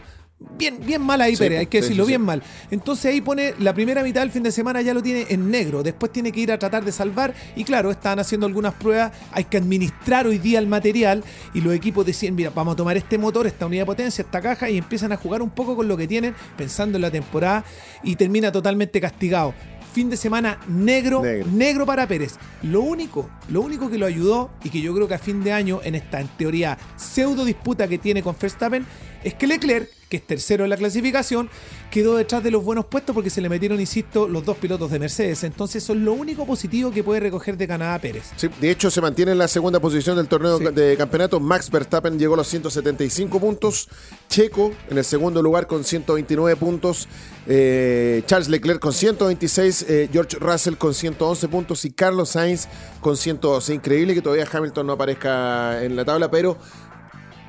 Bien, 0.56 0.78
bien 0.82 1.02
mal 1.02 1.20
ahí 1.20 1.36
Sí, 1.36 1.42
Pérez, 1.42 1.58
hay 1.58 1.66
que 1.66 1.78
sí, 1.78 1.82
decirlo, 1.82 2.04
sí, 2.04 2.12
bien 2.12 2.22
mal. 2.22 2.42
Entonces 2.70 3.12
ahí 3.12 3.20
pone 3.20 3.54
la 3.58 3.74
primera 3.74 4.02
mitad 4.02 4.22
del 4.22 4.30
fin 4.30 4.42
de 4.42 4.50
semana 4.50 4.80
ya 4.80 4.94
lo 4.94 5.02
tiene 5.02 5.26
en 5.28 5.50
negro, 5.50 5.82
después 5.82 6.10
tiene 6.12 6.32
que 6.32 6.40
ir 6.40 6.50
a 6.50 6.58
tratar 6.58 6.82
de 6.82 6.92
salvar 6.92 7.34
y 7.56 7.64
claro, 7.64 7.90
están 7.90 8.18
haciendo 8.18 8.46
algunas 8.46 8.72
pruebas, 8.72 9.12
hay 9.32 9.44
que 9.44 9.58
administrar 9.58 10.26
hoy 10.26 10.38
día 10.38 10.58
el 10.58 10.66
material 10.66 11.24
y 11.52 11.60
los 11.60 11.74
equipos 11.74 12.06
deciden, 12.06 12.36
mira, 12.36 12.50
vamos 12.54 12.72
a 12.72 12.76
tomar 12.76 12.96
este 12.96 13.18
motor, 13.18 13.46
esta 13.46 13.66
unidad 13.66 13.82
de 13.82 13.86
potencia, 13.86 14.22
esta 14.22 14.40
caja 14.40 14.70
y 14.70 14.78
empiezan 14.78 15.12
a 15.12 15.18
jugar 15.18 15.42
un 15.42 15.50
poco 15.50 15.76
con 15.76 15.88
lo 15.88 15.96
que 15.96 16.08
tienen 16.08 16.34
pensando 16.56 16.96
en 16.96 17.02
la 17.02 17.10
temporada 17.10 17.62
y 18.02 18.16
termina 18.16 18.50
totalmente 18.50 18.98
castigado. 18.98 19.52
Fin 19.92 20.08
de 20.08 20.16
semana 20.16 20.58
negro, 20.68 21.22
Negro. 21.22 21.48
negro 21.52 21.86
para 21.86 22.06
Pérez. 22.06 22.36
Lo 22.62 22.82
único, 22.82 23.28
lo 23.48 23.60
único 23.60 23.90
que 23.90 23.98
lo 23.98 24.06
ayudó 24.06 24.50
y 24.62 24.70
que 24.70 24.80
yo 24.80 24.94
creo 24.94 25.08
que 25.08 25.14
a 25.14 25.18
fin 25.18 25.42
de 25.42 25.52
año, 25.52 25.80
en 25.82 25.96
esta 25.96 26.20
en 26.20 26.28
teoría 26.28 26.78
pseudo 26.96 27.44
disputa 27.44 27.88
que 27.88 27.98
tiene 27.98 28.22
con 28.22 28.36
Verstappen, 28.40 28.86
es 29.24 29.34
que 29.34 29.46
Leclerc, 29.46 29.88
que 30.08 30.16
es 30.16 30.26
tercero 30.26 30.64
en 30.64 30.70
la 30.70 30.76
clasificación, 30.76 31.48
quedó 31.90 32.16
detrás 32.16 32.42
de 32.42 32.50
los 32.50 32.64
buenos 32.64 32.86
puestos 32.86 33.14
porque 33.14 33.30
se 33.30 33.40
le 33.40 33.48
metieron, 33.48 33.78
insisto, 33.78 34.26
los 34.26 34.44
dos 34.44 34.56
pilotos 34.56 34.90
de 34.90 34.98
Mercedes. 34.98 35.44
Entonces, 35.44 35.84
eso 35.84 35.92
es 35.92 36.00
lo 36.00 36.14
único 36.14 36.44
positivo 36.46 36.90
que 36.90 37.04
puede 37.04 37.20
recoger 37.20 37.56
de 37.56 37.68
Canadá 37.68 37.96
Pérez. 38.00 38.24
Sí, 38.36 38.48
de 38.60 38.70
hecho, 38.72 38.90
se 38.90 39.00
mantiene 39.00 39.30
en 39.32 39.38
la 39.38 39.46
segunda 39.46 39.78
posición 39.78 40.16
del 40.16 40.26
torneo 40.26 40.58
Sí. 40.58 40.64
de 40.74 40.96
campeonato. 40.96 41.38
Max 41.38 41.70
Verstappen 41.70 42.18
llegó 42.18 42.34
a 42.34 42.38
los 42.38 42.48
175 42.48 43.38
puntos. 43.38 43.88
Checo 44.28 44.72
en 44.88 44.98
el 44.98 45.04
segundo 45.04 45.42
lugar 45.42 45.68
con 45.68 45.84
129 45.84 46.56
puntos. 46.56 47.06
Eh, 47.46 48.22
Charles 48.26 48.48
Leclerc 48.48 48.80
con 48.80 48.92
126. 48.92 49.84
eh, 49.88 50.08
George 50.12 50.38
Russell 50.40 50.74
con 50.74 50.92
111 50.92 51.46
puntos. 51.46 51.84
Y 51.84 51.92
Carlos 51.92 52.30
Sainz 52.30 52.66
con 53.00 53.16
112. 53.16 53.74
Increíble 53.74 54.14
que 54.14 54.22
todavía 54.22 54.46
Hamilton 54.50 54.88
no 54.88 54.94
aparezca 54.94 55.84
en 55.84 55.94
la 55.94 56.04
tabla, 56.04 56.30
pero 56.30 56.58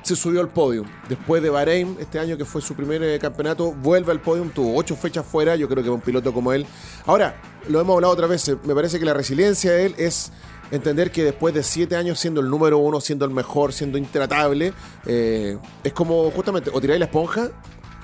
se 0.02 0.16
subió 0.16 0.40
al 0.40 0.48
podio. 0.48 0.84
Después 1.08 1.42
de 1.42 1.50
Bahrein, 1.50 1.96
este 2.00 2.18
año 2.18 2.36
que 2.36 2.44
fue 2.44 2.60
su 2.60 2.74
primer 2.74 3.02
eh, 3.02 3.18
campeonato, 3.18 3.72
vuelve 3.72 4.12
al 4.12 4.20
podio, 4.20 4.44
tuvo 4.54 4.76
ocho 4.76 4.96
fechas 4.96 5.24
fuera, 5.24 5.56
yo 5.56 5.68
creo 5.68 5.82
que 5.82 5.90
un 5.90 6.00
piloto 6.00 6.32
como 6.32 6.52
él. 6.52 6.66
Ahora, 7.06 7.40
lo 7.68 7.80
hemos 7.80 7.94
hablado 7.94 8.12
otra 8.12 8.26
vez, 8.26 8.50
me 8.64 8.74
parece 8.74 8.98
que 8.98 9.04
la 9.04 9.14
resiliencia 9.14 9.72
de 9.72 9.86
él 9.86 9.94
es 9.98 10.32
entender 10.70 11.10
que 11.10 11.22
después 11.22 11.54
de 11.54 11.62
siete 11.62 11.96
años 11.96 12.18
siendo 12.18 12.40
el 12.40 12.48
número 12.48 12.78
uno, 12.78 13.00
siendo 13.00 13.24
el 13.24 13.30
mejor, 13.30 13.72
siendo 13.72 13.98
intratable, 13.98 14.72
eh, 15.06 15.58
es 15.84 15.92
como 15.92 16.30
justamente, 16.30 16.70
o 16.72 16.80
tiráis 16.80 16.98
la 16.98 17.06
esponja, 17.06 17.50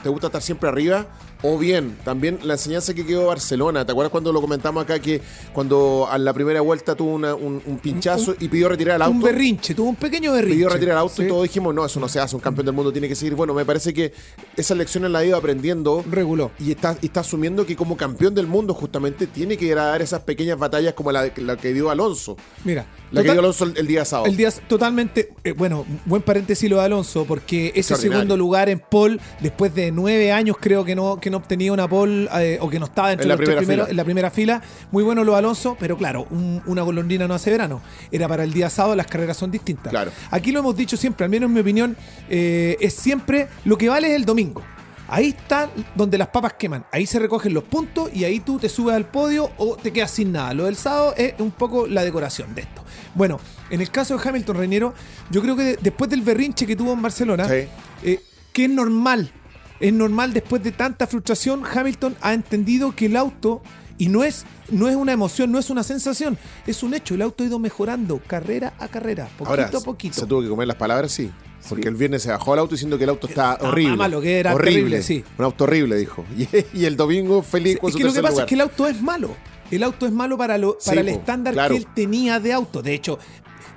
te 0.02 0.08
gusta 0.08 0.28
estar 0.28 0.42
siempre 0.42 0.68
arriba, 0.68 1.06
o 1.42 1.56
bien, 1.56 1.96
también 2.04 2.38
la 2.42 2.54
enseñanza 2.54 2.94
que 2.94 3.06
quedó 3.06 3.26
Barcelona, 3.26 3.84
¿te 3.86 3.92
acuerdas 3.92 4.10
cuando 4.10 4.32
lo 4.32 4.40
comentamos 4.40 4.82
acá 4.82 4.98
que 4.98 5.20
cuando 5.52 6.08
a 6.10 6.18
la 6.18 6.32
primera 6.32 6.60
vuelta 6.60 6.94
tuvo 6.96 7.14
una- 7.14 7.34
un, 7.34 7.62
un 7.64 7.78
pinchazo 7.78 8.34
y 8.40 8.48
pidió 8.48 8.68
retirar 8.68 8.96
el 8.96 9.02
auto? 9.02 9.14
Un 9.16 9.22
berrinche, 9.22 9.74
tuvo 9.74 9.88
un 9.90 9.96
pequeño 9.96 10.32
berrinche. 10.32 10.54
pidió 10.56 10.68
retirar 10.68 10.92
el 10.94 10.98
auto 10.98 11.14
Sí. 11.16 11.22
y 11.22 11.28
todos 11.28 11.42
dijimos, 11.44 11.74
no, 11.74 11.84
eso 11.86 12.00
no 12.00 12.08
se 12.08 12.18
hace, 12.18 12.34
un 12.34 12.42
campeón 12.42 12.66
del 12.66 12.74
mundo 12.74 12.90
tiene 12.92 13.08
que 13.08 13.14
seguir. 13.14 13.34
Bueno, 13.36 13.54
me 13.54 13.64
parece 13.64 13.94
que 13.94 14.12
esas 14.56 14.76
lecciones 14.76 15.10
la 15.10 15.20
ha 15.20 15.24
ido 15.24 15.36
aprendiendo 15.36 16.04
Reguló. 16.10 16.50
y 16.58 16.72
está, 16.72 16.96
está 17.02 17.20
asumiendo 17.20 17.64
que 17.64 17.76
como 17.76 17.96
campeón 17.96 18.34
del 18.34 18.46
mundo 18.48 18.74
justamente 18.74 19.26
tiene 19.28 19.56
que 19.56 19.66
ir 19.66 19.78
a 19.78 19.84
dar 19.86 20.02
esas 20.02 20.20
pequeñas 20.22 20.58
batallas 20.58 20.94
como 20.94 21.12
la, 21.12 21.30
la 21.36 21.56
que 21.56 21.72
dio 21.72 21.90
Alonso. 21.90 22.36
Mira, 22.64 22.86
La 23.12 23.22
que 23.22 23.30
dio 23.30 23.38
Alonso 23.40 23.64
el, 23.64 23.76
el 23.76 23.86
día 23.86 24.04
sábado. 24.04 24.28
El 24.28 24.36
día 24.36 24.50
totalmente, 24.68 25.32
eh, 25.44 25.52
bueno, 25.52 25.86
buen 26.04 26.22
paréntesis 26.22 26.68
lo 26.68 26.78
de 26.78 26.82
Alonso, 26.84 27.24
porque 27.26 27.72
ese 27.74 27.94
segundo 27.96 28.36
lugar 28.36 28.68
en 28.68 28.80
pole, 28.80 29.18
después 29.40 29.74
de 29.74 29.92
nueve 29.92 30.32
años 30.32 30.56
creo 30.60 30.84
que 30.84 30.94
no, 30.94 31.18
que 31.20 31.27
no 31.30 31.38
obtenía 31.38 31.72
una 31.72 31.88
pole, 31.88 32.28
eh, 32.38 32.58
o 32.60 32.68
que 32.68 32.78
no 32.78 32.86
estaba 32.86 33.12
entre 33.12 33.24
En 33.24 33.28
la 33.28 33.34
los 33.34 33.38
primera 33.40 33.58
primeros, 33.60 33.88
en 33.90 33.96
la 33.96 34.04
primera 34.04 34.30
fila, 34.30 34.62
muy 34.90 35.02
bueno 35.02 35.24
lo 35.24 35.32
de 35.32 35.38
Alonso, 35.38 35.76
pero 35.78 35.96
claro, 35.96 36.26
un- 36.30 36.62
una 36.66 36.82
golondrina 36.82 37.26
no 37.28 37.34
hace 37.34 37.50
verano. 37.50 37.80
Era 38.10 38.28
para 38.28 38.44
el 38.44 38.52
día 38.52 38.70
sábado, 38.70 38.94
las 38.96 39.06
carreras 39.06 39.36
son 39.36 39.50
distintas. 39.50 39.90
Claro. 39.90 40.10
Aquí 40.30 40.52
lo 40.52 40.60
hemos 40.60 40.76
dicho 40.76 40.96
siempre, 40.96 41.24
al 41.24 41.30
menos 41.30 41.48
en 41.48 41.54
mi 41.54 41.60
opinión, 41.60 41.96
eh, 42.28 42.76
es 42.80 42.94
siempre 42.94 43.48
lo 43.64 43.76
que 43.78 43.88
vale 43.88 44.08
es 44.10 44.14
el 44.16 44.24
domingo. 44.24 44.62
Ahí 45.10 45.28
está 45.28 45.70
donde 45.94 46.18
las 46.18 46.28
papas 46.28 46.52
queman. 46.54 46.84
Ahí 46.92 47.06
se 47.06 47.18
recogen 47.18 47.54
los 47.54 47.64
puntos 47.64 48.10
y 48.12 48.24
ahí 48.24 48.40
tú 48.40 48.58
te 48.58 48.68
subes 48.68 48.94
al 48.94 49.06
podio 49.06 49.50
o 49.56 49.74
te 49.76 49.90
quedas 49.90 50.10
sin 50.10 50.32
nada. 50.32 50.52
Lo 50.52 50.66
del 50.66 50.76
sábado 50.76 51.14
es 51.16 51.32
un 51.38 51.50
poco 51.50 51.86
la 51.86 52.04
decoración 52.04 52.54
de 52.54 52.60
esto. 52.62 52.84
Bueno, 53.14 53.40
en 53.70 53.80
el 53.80 53.90
caso 53.90 54.18
de 54.18 54.28
Hamilton 54.28 54.56
Reñero, 54.58 54.92
yo 55.30 55.40
creo 55.40 55.56
que 55.56 55.62
de- 55.62 55.78
después 55.80 56.10
del 56.10 56.20
berrinche 56.20 56.66
que 56.66 56.76
tuvo 56.76 56.92
en 56.92 57.00
Barcelona, 57.00 57.48
Sí. 57.48 57.66
eh, 58.04 58.20
que 58.52 58.64
es 58.64 58.70
normal, 58.70 59.32
es 59.80 59.92
normal 59.92 60.32
después 60.32 60.62
de 60.62 60.72
tanta 60.72 61.06
frustración, 61.06 61.62
Hamilton 61.64 62.16
ha 62.20 62.34
entendido 62.34 62.94
que 62.94 63.06
el 63.06 63.16
auto, 63.16 63.62
y 63.96 64.08
no 64.08 64.24
es, 64.24 64.44
no 64.70 64.88
es 64.88 64.96
una 64.96 65.12
emoción, 65.12 65.50
no 65.52 65.58
es 65.58 65.70
una 65.70 65.82
sensación, 65.82 66.38
es 66.66 66.82
un 66.82 66.94
hecho, 66.94 67.14
el 67.14 67.22
auto 67.22 67.42
ha 67.44 67.46
ido 67.46 67.58
mejorando 67.58 68.20
carrera 68.26 68.74
a 68.78 68.88
carrera, 68.88 69.26
poquito 69.36 69.50
Ahora, 69.50 69.70
a 69.72 69.80
poquito. 69.80 70.14
se 70.20 70.26
tuvo 70.26 70.42
que 70.42 70.48
comer 70.48 70.66
las 70.68 70.76
palabras, 70.76 71.12
sí. 71.12 71.30
Porque 71.68 71.82
Sí. 71.82 71.88
el 71.88 71.94
viernes 71.96 72.22
se 72.22 72.30
bajó 72.30 72.52
al 72.52 72.60
auto 72.60 72.74
diciendo 72.76 72.96
que 72.96 73.04
el 73.04 73.10
auto 73.10 73.26
está 73.26 73.54
Estaba 73.54 73.70
horrible. 73.70 73.96
malo, 73.96 74.20
que 74.20 74.38
era 74.38 74.54
horrible. 74.54 74.74
terrible, 74.74 75.02
sí. 75.02 75.24
Un 75.38 75.44
auto 75.44 75.64
horrible, 75.64 75.96
dijo. 75.96 76.24
Y, 76.38 76.48
y 76.80 76.84
el 76.84 76.96
domingo 76.96 77.42
feliz 77.42 77.78
con 77.78 77.88
Es 77.88 77.92
su 77.94 77.98
que 77.98 78.04
lo 78.04 78.12
que 78.12 78.22
pasa 78.22 78.30
lugar. 78.30 78.44
es 78.44 78.48
que 78.48 78.54
el 78.54 78.60
auto 78.60 78.86
es 78.86 79.02
malo. 79.02 79.36
El 79.70 79.82
auto 79.82 80.06
es 80.06 80.12
malo 80.12 80.38
para, 80.38 80.56
lo, 80.56 80.76
Sí, 80.80 80.88
para 80.90 81.00
el 81.02 81.08
estándar 81.08 81.52
claro. 81.54 81.74
que 81.74 81.78
él 81.80 81.86
tenía 81.94 82.38
de 82.40 82.52
auto. 82.54 82.80
De 82.80 82.94
hecho, 82.94 83.18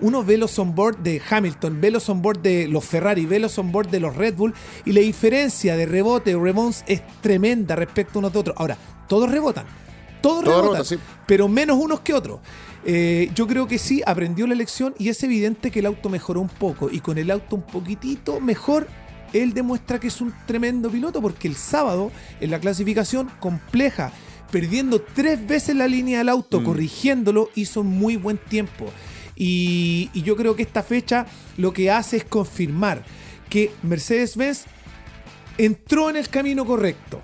uno 0.01 0.23
ve 0.23 0.37
los 0.37 0.57
onboard 0.59 0.97
de 0.97 1.21
Hamilton, 1.29 1.79
ve 1.79 1.91
los 1.91 2.09
onboard 2.09 2.39
de 2.39 2.67
los 2.67 2.83
Ferrari, 2.83 3.25
ve 3.25 3.39
los 3.39 3.57
onboard 3.57 3.89
de 3.89 3.99
los 3.99 4.15
Red 4.15 4.35
Bull 4.35 4.53
y 4.85 4.91
la 4.93 5.01
diferencia 5.01 5.75
de 5.77 5.85
rebote 5.85 6.35
o 6.35 6.43
rebounds 6.43 6.83
es 6.87 7.01
tremenda 7.21 7.75
respecto 7.75 8.17
a 8.17 8.19
unos 8.19 8.33
de 8.33 8.39
otros. 8.39 8.55
Ahora, 8.59 8.77
todos 9.07 9.29
rebotan. 9.31 9.65
Todos 10.21 10.43
Todos 10.43 10.55
rebotan, 10.57 10.63
rebotan, 10.63 10.85
sí. 10.85 10.97
pero 11.25 11.47
menos 11.47 11.77
unos 11.79 12.01
que 12.01 12.13
otros. 12.13 12.39
Eh, 12.85 13.31
yo 13.35 13.47
creo 13.47 13.67
que 13.67 13.77
sí, 13.77 14.01
aprendió 14.05 14.45
la 14.47 14.55
lección 14.55 14.93
y 14.99 15.09
es 15.09 15.21
evidente 15.23 15.71
que 15.71 15.79
el 15.79 15.85
auto 15.87 16.09
mejoró 16.09 16.41
un 16.41 16.47
poco. 16.49 16.89
Y 16.91 16.99
con 16.99 17.17
el 17.17 17.31
auto 17.31 17.55
un 17.55 17.63
poquitito 17.63 18.39
mejor, 18.39 18.87
él 19.33 19.53
demuestra 19.53 19.99
que 19.99 20.07
es 20.07 20.21
un 20.21 20.33
tremendo 20.45 20.89
piloto 20.89 21.21
porque 21.21 21.47
el 21.47 21.55
sábado, 21.55 22.11
en 22.39 22.51
la 22.51 22.59
clasificación 22.59 23.31
compleja, 23.39 24.11
perdiendo 24.51 25.01
tres 25.01 25.45
veces 25.47 25.75
la 25.75 25.87
línea 25.87 26.19
del 26.19 26.29
auto, 26.29 26.59
Mm. 26.61 26.63
corrigiéndolo, 26.65 27.49
hizo 27.55 27.81
un 27.81 27.87
muy 27.87 28.15
buen 28.17 28.37
tiempo. 28.37 28.91
Y, 29.35 30.09
y 30.13 30.21
yo 30.23 30.35
creo 30.35 30.55
que 30.55 30.63
esta 30.63 30.83
fecha 30.83 31.25
lo 31.57 31.73
que 31.73 31.89
hace 31.89 32.17
es 32.17 32.23
confirmar 32.25 33.03
que 33.49 33.71
Mercedes-Benz 33.83 34.65
entró 35.57 36.09
en 36.09 36.17
el 36.17 36.29
camino 36.29 36.65
correcto. 36.65 37.21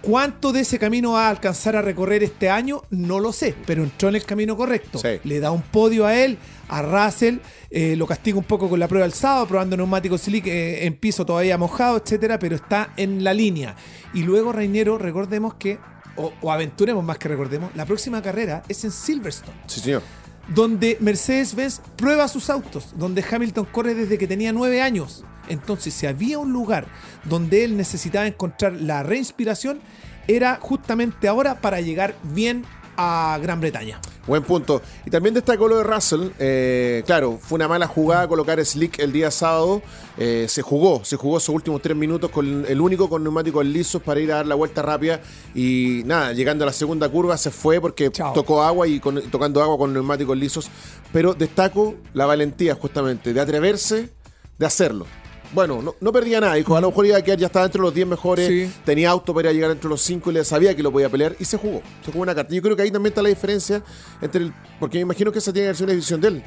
¿Cuánto 0.00 0.52
de 0.52 0.60
ese 0.60 0.78
camino 0.78 1.12
va 1.12 1.26
a 1.26 1.30
alcanzar 1.30 1.74
a 1.74 1.82
recorrer 1.82 2.22
este 2.22 2.48
año? 2.48 2.82
No 2.90 3.18
lo 3.18 3.32
sé, 3.32 3.54
pero 3.66 3.82
entró 3.82 4.08
en 4.08 4.14
el 4.14 4.24
camino 4.24 4.56
correcto. 4.56 4.98
Sí. 4.98 5.20
Le 5.24 5.40
da 5.40 5.50
un 5.50 5.62
podio 5.62 6.06
a 6.06 6.16
él, 6.16 6.38
a 6.68 6.82
Russell, 6.82 7.38
eh, 7.70 7.96
lo 7.96 8.06
castiga 8.06 8.38
un 8.38 8.44
poco 8.44 8.68
con 8.68 8.78
la 8.78 8.86
prueba 8.86 9.04
del 9.04 9.12
sábado, 9.12 9.46
probando 9.46 9.76
neumáticos 9.76 10.22
slick 10.22 10.46
eh, 10.46 10.86
en 10.86 10.94
piso 10.94 11.26
todavía 11.26 11.58
mojado, 11.58 11.98
etcétera, 11.98 12.38
pero 12.38 12.54
está 12.54 12.92
en 12.96 13.24
la 13.24 13.34
línea. 13.34 13.74
Y 14.14 14.22
luego, 14.22 14.52
Reinero, 14.52 14.98
recordemos 14.98 15.54
que, 15.54 15.78
o, 16.16 16.32
o 16.40 16.52
aventuremos 16.52 17.04
más 17.04 17.18
que 17.18 17.28
recordemos, 17.28 17.74
la 17.74 17.84
próxima 17.84 18.22
carrera 18.22 18.62
es 18.68 18.84
en 18.84 18.92
Silverstone 18.92 19.58
Sí, 19.66 19.80
señor. 19.80 20.02
Donde 20.48 20.96
Mercedes-Benz 21.00 21.80
prueba 21.96 22.28
sus 22.28 22.50
autos, 22.50 22.94
donde 22.96 23.24
Hamilton 23.28 23.66
corre 23.66 23.94
desde 23.94 24.18
que 24.18 24.26
tenía 24.26 24.52
nueve 24.52 24.80
años. 24.82 25.24
Entonces, 25.48 25.94
si 25.94 26.06
había 26.06 26.38
un 26.38 26.52
lugar 26.52 26.86
donde 27.24 27.64
él 27.64 27.76
necesitaba 27.76 28.26
encontrar 28.26 28.72
la 28.74 29.02
reinspiración, 29.02 29.80
era 30.26 30.58
justamente 30.60 31.28
ahora 31.28 31.60
para 31.60 31.80
llegar 31.80 32.14
bien 32.22 32.64
a 32.96 33.38
Gran 33.42 33.60
Bretaña. 33.60 34.00
Buen 34.28 34.42
punto. 34.44 34.82
Y 35.06 35.10
también 35.10 35.34
destacó 35.34 35.66
lo 35.66 35.78
de 35.78 35.84
Russell. 35.84 36.28
Eh, 36.38 37.02
claro, 37.06 37.38
fue 37.42 37.56
una 37.56 37.66
mala 37.66 37.86
jugada 37.88 38.28
colocar 38.28 38.64
Slick 38.64 38.98
el 38.98 39.10
día 39.10 39.30
sábado. 39.30 39.80
Eh, 40.18 40.44
se 40.48 40.60
jugó, 40.62 41.02
se 41.04 41.16
jugó 41.16 41.38
esos 41.38 41.54
últimos 41.54 41.80
tres 41.80 41.96
minutos 41.96 42.30
con 42.30 42.66
el 42.68 42.80
único 42.80 43.08
con 43.08 43.22
neumáticos 43.22 43.64
lisos 43.64 44.02
para 44.02 44.20
ir 44.20 44.30
a 44.30 44.36
dar 44.36 44.46
la 44.46 44.54
vuelta 44.54 44.82
rápida. 44.82 45.20
Y 45.54 46.02
nada, 46.04 46.32
llegando 46.34 46.64
a 46.64 46.66
la 46.66 46.72
segunda 46.74 47.08
curva 47.08 47.38
se 47.38 47.50
fue 47.50 47.80
porque 47.80 48.10
Chao. 48.12 48.34
tocó 48.34 48.62
agua 48.62 48.86
y 48.86 49.00
con- 49.00 49.22
tocando 49.30 49.62
agua 49.62 49.78
con 49.78 49.94
neumáticos 49.94 50.36
lisos. 50.36 50.68
Pero 51.12 51.32
destaco 51.32 51.94
la 52.12 52.26
valentía 52.26 52.74
justamente 52.74 53.32
de 53.32 53.40
atreverse, 53.40 54.10
de 54.58 54.66
hacerlo. 54.66 55.06
Bueno, 55.52 55.80
no, 55.82 55.94
no 56.00 56.12
perdía 56.12 56.40
nada. 56.40 56.54
Dijo, 56.54 56.76
a 56.76 56.80
lo 56.80 56.88
mejor 56.88 57.06
iba 57.06 57.16
a 57.16 57.22
quedar, 57.22 57.38
ya 57.38 57.46
estaba 57.46 57.66
entre 57.66 57.80
los 57.80 57.94
10 57.94 58.06
mejores. 58.06 58.46
Sí. 58.48 58.70
Tenía 58.84 59.10
auto 59.10 59.32
para 59.34 59.52
llegar 59.52 59.70
entre 59.70 59.88
los 59.88 60.00
5 60.02 60.30
y 60.30 60.34
le 60.34 60.44
sabía 60.44 60.74
que 60.76 60.82
lo 60.82 60.92
podía 60.92 61.08
pelear. 61.08 61.34
Y 61.38 61.44
se 61.44 61.56
jugó. 61.56 61.80
Se 62.04 62.12
jugó 62.12 62.22
una 62.22 62.34
carta. 62.34 62.54
Yo 62.54 62.60
creo 62.62 62.76
que 62.76 62.82
ahí 62.82 62.90
también 62.90 63.10
está 63.12 63.22
la 63.22 63.28
diferencia 63.30 63.82
entre 64.20 64.42
el. 64.44 64.52
Porque 64.78 64.98
me 64.98 65.02
imagino 65.02 65.32
que 65.32 65.38
esa 65.38 65.52
tiene 65.52 65.68
que 65.68 65.74
ser 65.74 65.84
una 65.84 65.92
división 65.92 66.20
de 66.20 66.28
él. 66.28 66.44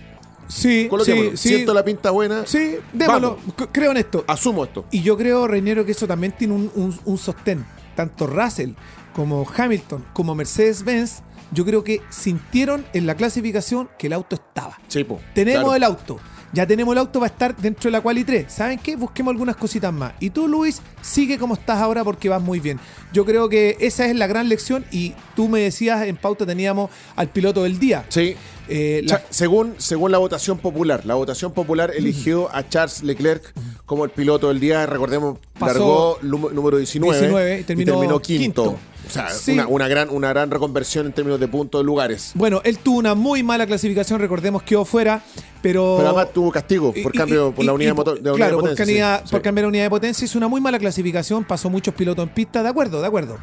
Sí, 0.47 0.89
sí, 1.05 1.31
sí. 1.35 1.47
Siento 1.49 1.73
la 1.73 1.83
pinta 1.85 2.11
buena. 2.11 2.45
Sí, 2.45 2.75
démoslo. 2.91 3.37
Vamos. 3.37 3.69
Creo 3.71 3.91
en 3.91 3.97
esto. 3.97 4.23
Asumo 4.27 4.65
esto. 4.65 4.85
Y 4.91 5.01
yo 5.01 5.17
creo, 5.17 5.47
Reinero, 5.47 5.85
que 5.85 5.93
eso 5.93 6.05
también 6.07 6.33
tiene 6.37 6.53
un, 6.53 6.71
un- 6.75 6.99
un 7.05 7.17
sostén. 7.17 7.65
Tanto 7.95 8.27
Russell 8.27 8.71
como 9.13 9.47
Hamilton 9.55 10.05
como 10.13 10.35
Mercedes-Benz, 10.35 11.21
yo 11.51 11.65
creo 11.65 11.83
que 11.83 12.01
sintieron 12.09 12.85
en 12.93 13.05
la 13.05 13.15
clasificación 13.15 13.89
que 13.97 14.07
el 14.07 14.13
auto 14.13 14.35
estaba. 14.35 14.77
Sí, 14.87 15.03
po. 15.03 15.19
Tenemos 15.33 15.61
Claro. 15.63 15.75
el 15.75 15.83
auto. 15.83 16.19
Ya 16.53 16.67
tenemos 16.67 16.91
el 16.93 16.99
auto 16.99 17.19
para 17.19 17.31
estar 17.31 17.55
dentro 17.55 17.87
de 17.87 17.91
la 17.91 18.01
quali 18.01 18.23
3. 18.23 18.51
¿Saben 18.51 18.77
qué? 18.79 18.95
Busquemos 18.97 19.31
algunas 19.31 19.55
cositas 19.55 19.93
más. 19.93 20.13
Y 20.19 20.31
tú, 20.31 20.47
Luis, 20.47 20.81
sigue 21.01 21.37
como 21.37 21.53
estás 21.53 21.79
ahora 21.79 22.03
porque 22.03 22.27
vas 22.27 22.41
muy 22.41 22.59
bien. 22.59 22.79
Yo 23.13 23.23
creo 23.25 23.47
que 23.47 23.77
esa 23.79 24.05
es 24.05 24.15
la 24.15 24.27
gran 24.27 24.49
lección. 24.49 24.83
Y 24.91 25.13
tú 25.35 25.47
me 25.47 25.61
decías 25.61 26.05
en 26.05 26.17
pauta 26.17 26.45
teníamos 26.45 26.89
al 27.15 27.29
piloto 27.29 27.63
del 27.63 27.79
día. 27.79 28.05
Sí. 28.09 28.35
Eh, 28.67 29.01
la- 29.05 29.21
según, 29.29 29.75
según 29.77 30.11
la 30.11 30.17
votación 30.17 30.57
popular, 30.57 31.01
la 31.05 31.15
votación 31.15 31.51
popular 31.51 31.91
eligió 31.95 32.53
a 32.55 32.67
Charles 32.67 33.03
Leclerc 33.03 33.53
como 33.85 34.05
el 34.05 34.11
piloto 34.11 34.47
del 34.49 34.59
día. 34.59 34.85
Recordemos, 34.85 35.39
Pasó 35.59 36.17
largó 36.21 36.51
número 36.51 36.77
19, 36.77 37.17
19 37.19 37.59
y 37.59 37.63
terminó 37.63 38.19
quinto. 38.21 38.63
quinto. 38.63 38.79
O 39.11 39.13
sea, 39.13 39.29
Sí. 39.29 39.51
una, 39.53 39.67
una 39.67 39.87
gran, 39.87 40.09
una 40.09 40.29
gran 40.29 40.49
reconversión 40.51 41.05
en 41.05 41.13
términos 41.13 41.39
de 41.39 41.47
puntos 41.47 41.81
de 41.81 41.85
lugares. 41.85 42.31
Bueno, 42.35 42.61
él 42.63 42.77
tuvo 42.79 42.97
una 42.99 43.13
muy 43.15 43.43
mala 43.43 43.67
clasificación, 43.67 44.19
recordemos 44.19 44.63
quedó 44.63 44.85
fuera, 44.85 45.21
pero... 45.61 45.95
Pero 45.97 46.07
además 46.09 46.33
tuvo 46.33 46.51
castigo 46.51 46.93
por 47.03 47.13
Y- 47.13 47.17
cambio 47.17 47.49
y- 47.49 47.51
por 47.51 47.65
la 47.65 47.73
unidad 47.73 47.89
y 47.89 47.91
de 47.91 47.95
motor. 47.95 48.21
de 48.21 48.31
claro, 48.33 48.57
de 48.57 48.61
por, 48.61 48.69
potencia, 48.71 49.17
sí, 49.25 49.31
por 49.31 49.39
sí. 49.39 49.43
cambiar 49.43 49.63
la 49.65 49.69
unidad 49.69 49.83
de 49.83 49.89
potencia. 49.89 50.25
Es 50.25 50.35
una 50.35 50.47
muy 50.47 50.61
mala 50.61 50.79
clasificación, 50.79 51.43
pasó 51.43 51.69
muchos 51.69 51.93
pilotos 51.93 52.23
en 52.27 52.33
pista, 52.33 52.63
de 52.63 52.69
acuerdo, 52.69 53.01
de 53.01 53.07
acuerdo. 53.07 53.37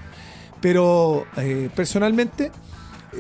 Pero 0.61 1.25
eh, 1.37 1.69
personalmente, 1.75 2.51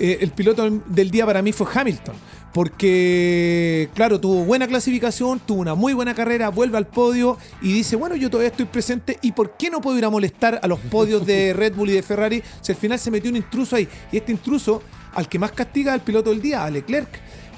eh, 0.00 0.18
el 0.20 0.30
piloto 0.30 0.68
del 0.86 1.10
día 1.10 1.26
para 1.26 1.42
mí 1.42 1.52
fue 1.52 1.66
Hamilton. 1.72 2.14
Porque, 2.52 3.90
claro, 3.94 4.18
tuvo 4.18 4.44
buena 4.44 4.66
clasificación, 4.66 5.38
tuvo 5.38 5.60
una 5.60 5.74
muy 5.74 5.92
buena 5.92 6.14
carrera, 6.14 6.48
vuelve 6.48 6.78
al 6.78 6.86
podio 6.86 7.36
y 7.60 7.72
dice, 7.72 7.94
bueno, 7.94 8.16
yo 8.16 8.30
todavía 8.30 8.50
estoy 8.50 8.66
presente 8.66 9.18
y 9.20 9.32
¿por 9.32 9.56
qué 9.56 9.70
no 9.70 9.80
puedo 9.80 9.98
ir 9.98 10.04
a 10.04 10.10
molestar 10.10 10.58
a 10.62 10.66
los 10.66 10.80
podios 10.80 11.26
de 11.26 11.52
Red 11.56 11.74
Bull 11.74 11.90
y 11.90 11.92
de 11.92 12.02
Ferrari 12.02 12.42
si 12.62 12.72
al 12.72 12.78
final 12.78 12.98
se 12.98 13.10
metió 13.10 13.30
un 13.30 13.36
intruso 13.36 13.76
ahí? 13.76 13.86
Y 14.10 14.16
este 14.16 14.32
intruso, 14.32 14.82
al 15.14 15.28
que 15.28 15.38
más 15.38 15.52
castiga 15.52 15.92
al 15.92 16.00
piloto 16.00 16.30
del 16.30 16.40
día, 16.40 16.64
a 16.64 16.70
Leclerc, 16.70 17.08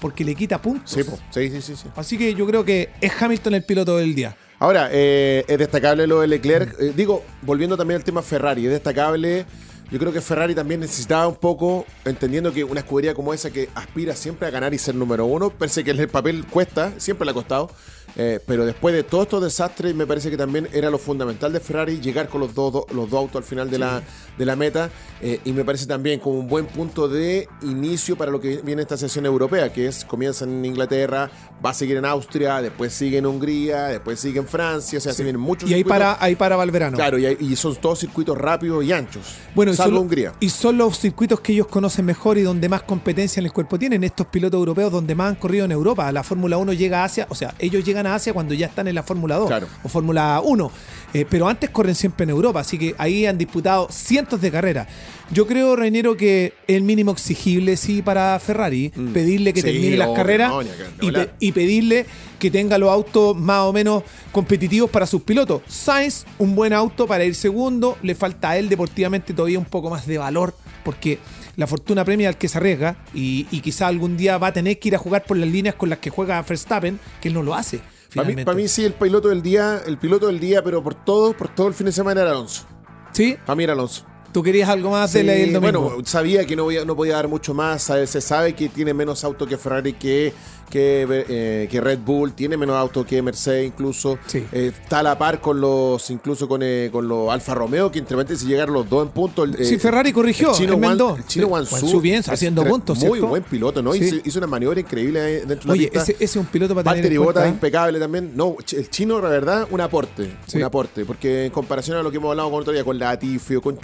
porque 0.01 0.25
le 0.25 0.35
quita 0.35 0.61
puntos. 0.61 0.91
Sí, 0.91 1.03
sí, 1.31 1.63
sí, 1.63 1.77
sí. 1.77 1.89
Así 1.95 2.19
que 2.19 2.35
yo 2.35 2.47
creo 2.47 2.65
que 2.65 2.91
es 3.01 3.13
Hamilton 3.23 3.55
el 3.55 3.65
piloto 3.65 3.97
del 3.97 4.15
día. 4.15 4.37
Ahora, 4.59 4.91
eh, 4.93 5.45
es 5.49 5.57
destacable 5.57 6.07
lo 6.07 6.21
de 6.21 6.27
Leclerc. 6.27 6.79
Eh, 6.79 6.93
digo, 6.95 7.25
volviendo 7.43 7.79
también 7.79 7.97
al 7.97 8.05
tema 8.05 8.21
Ferrari, 8.21 8.67
es 8.67 8.73
destacable. 8.73 9.47
Yo 9.91 9.99
creo 9.99 10.13
que 10.13 10.21
Ferrari 10.21 10.55
también 10.55 10.79
necesitaba 10.79 11.27
un 11.27 11.35
poco, 11.35 11.85
entendiendo 12.05 12.53
que 12.53 12.63
una 12.63 12.79
escudería 12.79 13.13
como 13.13 13.35
esa 13.35 13.51
que 13.51 13.69
aspira 13.75 14.15
siempre 14.15 14.47
a 14.47 14.51
ganar 14.51 14.73
y 14.73 14.79
ser 14.79 14.95
número 14.95 15.27
uno, 15.27 15.51
parece 15.51 15.83
que 15.83 15.91
el 15.91 16.09
papel 16.09 16.47
cuesta, 16.47 16.93
siempre 16.99 17.25
le 17.25 17.33
ha 17.33 17.35
costado, 17.35 17.73
eh, 18.17 18.41
pero 18.47 18.65
después 18.67 18.95
de 18.95 19.03
todos 19.03 19.25
estos 19.25 19.43
desastres, 19.43 19.95
me 19.95 20.07
parece 20.07 20.31
que 20.31 20.37
también 20.37 20.69
era 20.73 20.91
lo 20.91 20.99
fundamental 20.99 21.53
de 21.53 21.61
Ferrari 21.61 22.01
llegar 22.01 22.29
con 22.29 22.41
los 22.41 22.55
dos, 22.55 22.85
los 22.93 23.09
dos 23.11 23.19
autos 23.21 23.37
al 23.37 23.45
final 23.45 23.71
de, 23.71 23.79
la, 23.79 24.03
de 24.39 24.45
la 24.47 24.57
meta, 24.57 24.91
eh, 25.23 25.41
y 25.45 25.53
me 25.53 25.65
parece 25.65 25.87
también 25.87 26.21
como 26.21 26.39
un 26.39 26.49
buen 26.49 26.67
punto 26.67 27.09
de 27.09 27.49
inicio 27.63 28.17
para 28.17 28.31
lo 28.31 28.41
que 28.41 28.59
viene 28.63 28.83
esta 28.83 28.97
sesión 28.97 29.27
europea, 29.27 29.73
que 29.73 29.87
es 29.87 30.05
comienza 30.05 30.45
en 30.45 30.65
Inglaterra, 30.65 31.31
va 31.65 31.71
a 31.71 31.75
seguir 31.75 31.97
en 31.99 32.05
Austria, 32.05 32.61
después 32.63 32.93
sigue 32.93 33.19
en 33.19 33.27
Hungría, 33.27 33.85
después 33.87 34.19
sigue 34.21 34.39
en 34.41 34.47
Francia, 34.49 34.99
o 34.99 35.01
sea, 35.01 35.13
se 35.13 35.23
vienen 35.23 35.41
muchos 35.41 35.69
Y 35.71 35.75
ahí 35.75 35.85
para, 35.85 36.17
ahí 36.23 36.35
para 36.37 36.57
Valverano. 36.57 36.97
Claro, 36.97 37.19
y, 37.19 37.27
hay- 37.27 37.37
y 37.41 37.55
son 37.57 37.77
todos 37.77 37.99
circuitos 38.01 38.37
rápidos 38.37 38.85
y 38.85 38.93
anchos. 38.93 39.23
Bueno, 39.55 39.73
y 39.73 39.77
son, 39.77 39.97
Hungría. 39.97 40.33
y 40.41 40.49
son 40.51 40.79
los 40.79 40.99
circuitos 40.99 41.41
que 41.41 41.53
ellos 41.53 41.67
conocen 41.67 42.05
mejor 42.07 42.39
y 42.39 42.43
donde 42.43 42.69
más 42.69 42.83
competencia 42.83 43.41
en 43.41 43.47
el 43.47 43.53
cuerpo 43.53 43.79
tienen. 43.79 44.03
Estos 44.05 44.27
pilotos 44.27 44.59
europeos 44.59 44.91
donde 44.93 45.15
más 45.15 45.29
han 45.31 45.35
corrido 45.37 45.65
en 45.65 45.73
Europa. 45.73 46.11
La 46.13 46.23
Fórmula 46.23 46.57
1 46.57 46.73
llega 46.73 47.03
a 47.03 47.05
Asia, 47.05 47.27
o 47.29 47.35
sea, 47.35 47.55
ellos 47.59 47.85
llegan 47.85 48.00
a 48.07 48.15
Asia 48.15 48.33
cuando 48.33 48.55
ya 48.55 48.67
están 48.67 48.89
en 48.89 48.95
la 48.95 49.03
Fórmula 49.03 49.37
2 49.37 49.47
Claro. 49.49 49.67
o 49.83 49.89
Fórmula 49.89 50.41
1. 50.45 50.71
Eh, 51.13 51.27
pero 51.29 51.49
antes 51.49 51.71
corren 51.71 51.95
siempre 51.97 52.25
en 52.25 52.31
Europa, 52.31 52.61
así 52.61 52.79
que 52.79 52.95
ahí 52.97 53.27
han 53.27 53.37
disputado 53.37 53.89
cientos 53.91 54.41
de 54.41 54.51
carreras. 54.53 54.87
Yo 55.33 55.47
creo, 55.47 55.75
Reinero, 55.77 56.17
que 56.17 56.55
el 56.69 56.83
mínimo 56.83 57.11
exigible 57.13 57.77
sí 57.77 58.01
para 58.03 58.39
Ferrari, 58.39 58.91
pedirle 59.13 59.53
que 59.53 59.61
Mm. 59.61 59.65
Sí, 59.65 59.73
termine 59.73 59.97
las 59.97 60.11
carreras 60.11 60.53
no, 60.53 60.63
y, 61.01 61.11
pe- 61.13 61.31
y 61.41 61.53
pedirle 61.53 62.07
que 62.39 62.51
tenga 62.51 62.79
los 62.79 62.91
autos 62.91 63.37
más 63.37 63.61
o 63.63 63.73
menos 63.73 64.03
competitivos 64.33 64.89
para 64.91 65.07
sus 65.07 65.23
pilotos. 65.23 65.63
Sainz, 65.69 66.25
un 66.39 66.55
buen 66.55 66.73
auto 66.73 67.07
para 67.07 67.25
ir 67.25 67.35
segundo, 67.35 67.99
le 68.03 68.15
falta 68.15 68.51
a 68.51 68.59
él 68.59 68.69
deportivamente 68.69 69.35
todavía 69.35 69.59
un 69.59 69.65
poco 69.67 69.91
más 69.91 70.07
de 70.07 70.17
valor, 70.19 70.55
porque 70.85 71.19
la 71.57 71.67
fortuna 71.67 72.05
premia 72.05 72.29
al 72.29 72.39
que 72.39 72.49
se 72.49 72.59
arriesga 72.59 72.97
y, 73.15 73.47
y 73.51 73.61
quizá 73.61 73.87
algún 73.87 74.17
día 74.17 74.39
va 74.39 74.49
a 74.49 74.53
tener 74.53 74.79
que 74.79 74.89
ir 74.89 74.95
a 74.95 74.99
jugar 74.99 75.25
por 75.25 75.37
las 75.37 75.49
líneas 75.49 75.75
con 75.75 75.89
las 75.89 75.99
que 75.99 76.11
juega 76.11 76.43
Verstappen, 76.43 76.99
que 77.21 77.29
él 77.29 77.35
no 77.35 77.43
lo 77.43 77.55
hace. 77.55 77.81
Para 78.15 78.29
mí, 78.29 78.45
para 78.45 78.57
mí 78.57 78.67
sí, 78.67 78.85
el 78.85 78.95
piloto 78.95 79.29
del 79.29 79.43
día, 79.43 79.81
el 79.87 79.99
piloto 79.99 80.27
del 80.27 80.41
día, 80.41 80.63
pero 80.65 80.83
por 80.83 80.95
todo, 80.95 81.33
por 81.33 81.55
todo 81.55 81.69
el 81.69 81.75
fin 81.75 81.87
de 81.87 81.93
semana 81.93 82.23
era 82.23 82.31
Alonso. 82.31 82.67
¿Sí? 83.13 83.37
Para 83.47 83.57
mí 83.57 83.65
era 83.65 83.73
Alonso. 83.73 84.10
¿Tú 84.33 84.43
querías 84.43 84.69
algo 84.69 84.91
más 84.91 85.13
de 85.13 85.21
Sí, 85.23 85.27
del 85.27 85.53
domingo? 85.53 85.81
Bueno, 85.91 86.07
sabía 86.07 86.47
que 86.47 86.55
no, 86.57 86.65
voy 86.65 86.77
a- 86.79 86.85
no 86.85 86.95
podía 86.95 87.15
dar 87.17 87.29
mucho 87.29 87.53
más. 87.55 87.83
Se 87.83 88.21
sabe 88.21 88.55
que 88.55 88.69
tiene 88.69 88.95
menos 88.95 89.25
auto 89.25 89.45
que 89.47 89.57
Ferrari, 89.59 89.95
que, 89.95 90.33
que, 90.71 91.05
eh, 91.29 91.69
que 91.69 91.81
Red 91.81 91.99
Bull, 91.99 92.33
tiene 92.35 92.57
menos 92.57 92.77
auto 92.77 93.05
que 93.05 93.21
Mercedes 93.23 93.67
incluso. 93.67 94.19
Sí. 94.27 94.47
Eh, 94.53 94.71
está 94.83 95.01
a 95.01 95.03
la 95.03 95.19
par 95.19 95.41
con 95.41 95.61
los, 95.61 96.09
incluso 96.11 96.47
con, 96.47 96.61
eh, 96.63 96.91
con 96.93 97.09
los 97.09 97.29
Alfa 97.29 97.55
Romeo, 97.55 97.91
que 97.91 97.99
entre 97.99 98.17
paréntesis 98.17 98.47
llegaron 98.47 98.75
los 98.75 98.89
dos 98.89 99.05
en 99.05 99.13
punto. 99.13 99.43
El, 99.43 99.57
Sí, 99.67 99.75
eh, 99.75 99.79
Ferrari 99.81 100.13
corrigió, 100.13 100.51
El 100.51 100.55
chino, 100.57 100.75
el 101.17 101.27
chino 101.27 101.49
Wansu 101.49 101.75
Wansu 101.75 102.01
bien, 102.01 102.23
haciendo 102.25 102.65
puntos, 102.65 102.99
Muy 102.99 103.09
¿cierto? 103.09 103.27
buen 103.27 103.43
piloto, 103.43 103.83
¿no? 103.83 103.93
Sí. 103.95 104.05
Hizo, 104.05 104.17
hizo 104.25 104.39
una 104.39 104.47
maniobra 104.47 104.79
increíble 104.79 105.21
dentro 105.45 105.57
de 105.57 105.67
la 105.67 105.73
Oye, 105.73 105.89
pista. 105.89 106.03
ese, 106.03 106.13
ese 106.13 106.25
es 106.25 106.37
un 106.37 106.47
piloto 106.47 106.73
para 106.77 106.85
tener 106.85 106.97
Valtteri 107.03 107.17
en 107.17 107.23
Bottas 107.25 107.43
cuenta. 107.43 107.55
impecable 107.57 107.99
también. 107.99 108.33
No, 108.37 108.57
el 108.73 108.91
chino, 108.91 109.21
la 109.21 109.29
verdad, 109.29 109.67
un 109.73 109.81
aporte. 109.81 110.31
Un 110.55 110.63
aporte. 110.63 111.05
Porque 111.05 111.47
en 111.47 111.51
comparación 111.51 111.97
a 111.97 112.03
lo 112.05 112.13
que 112.13 112.19
hemos 112.19 112.31
hablado 112.31 112.49
con 112.49 112.61
otro 112.61 112.73
día, 112.73 112.85
con 112.85 112.97
Latifi 112.97 113.57
o 113.57 113.61
con 113.61 113.77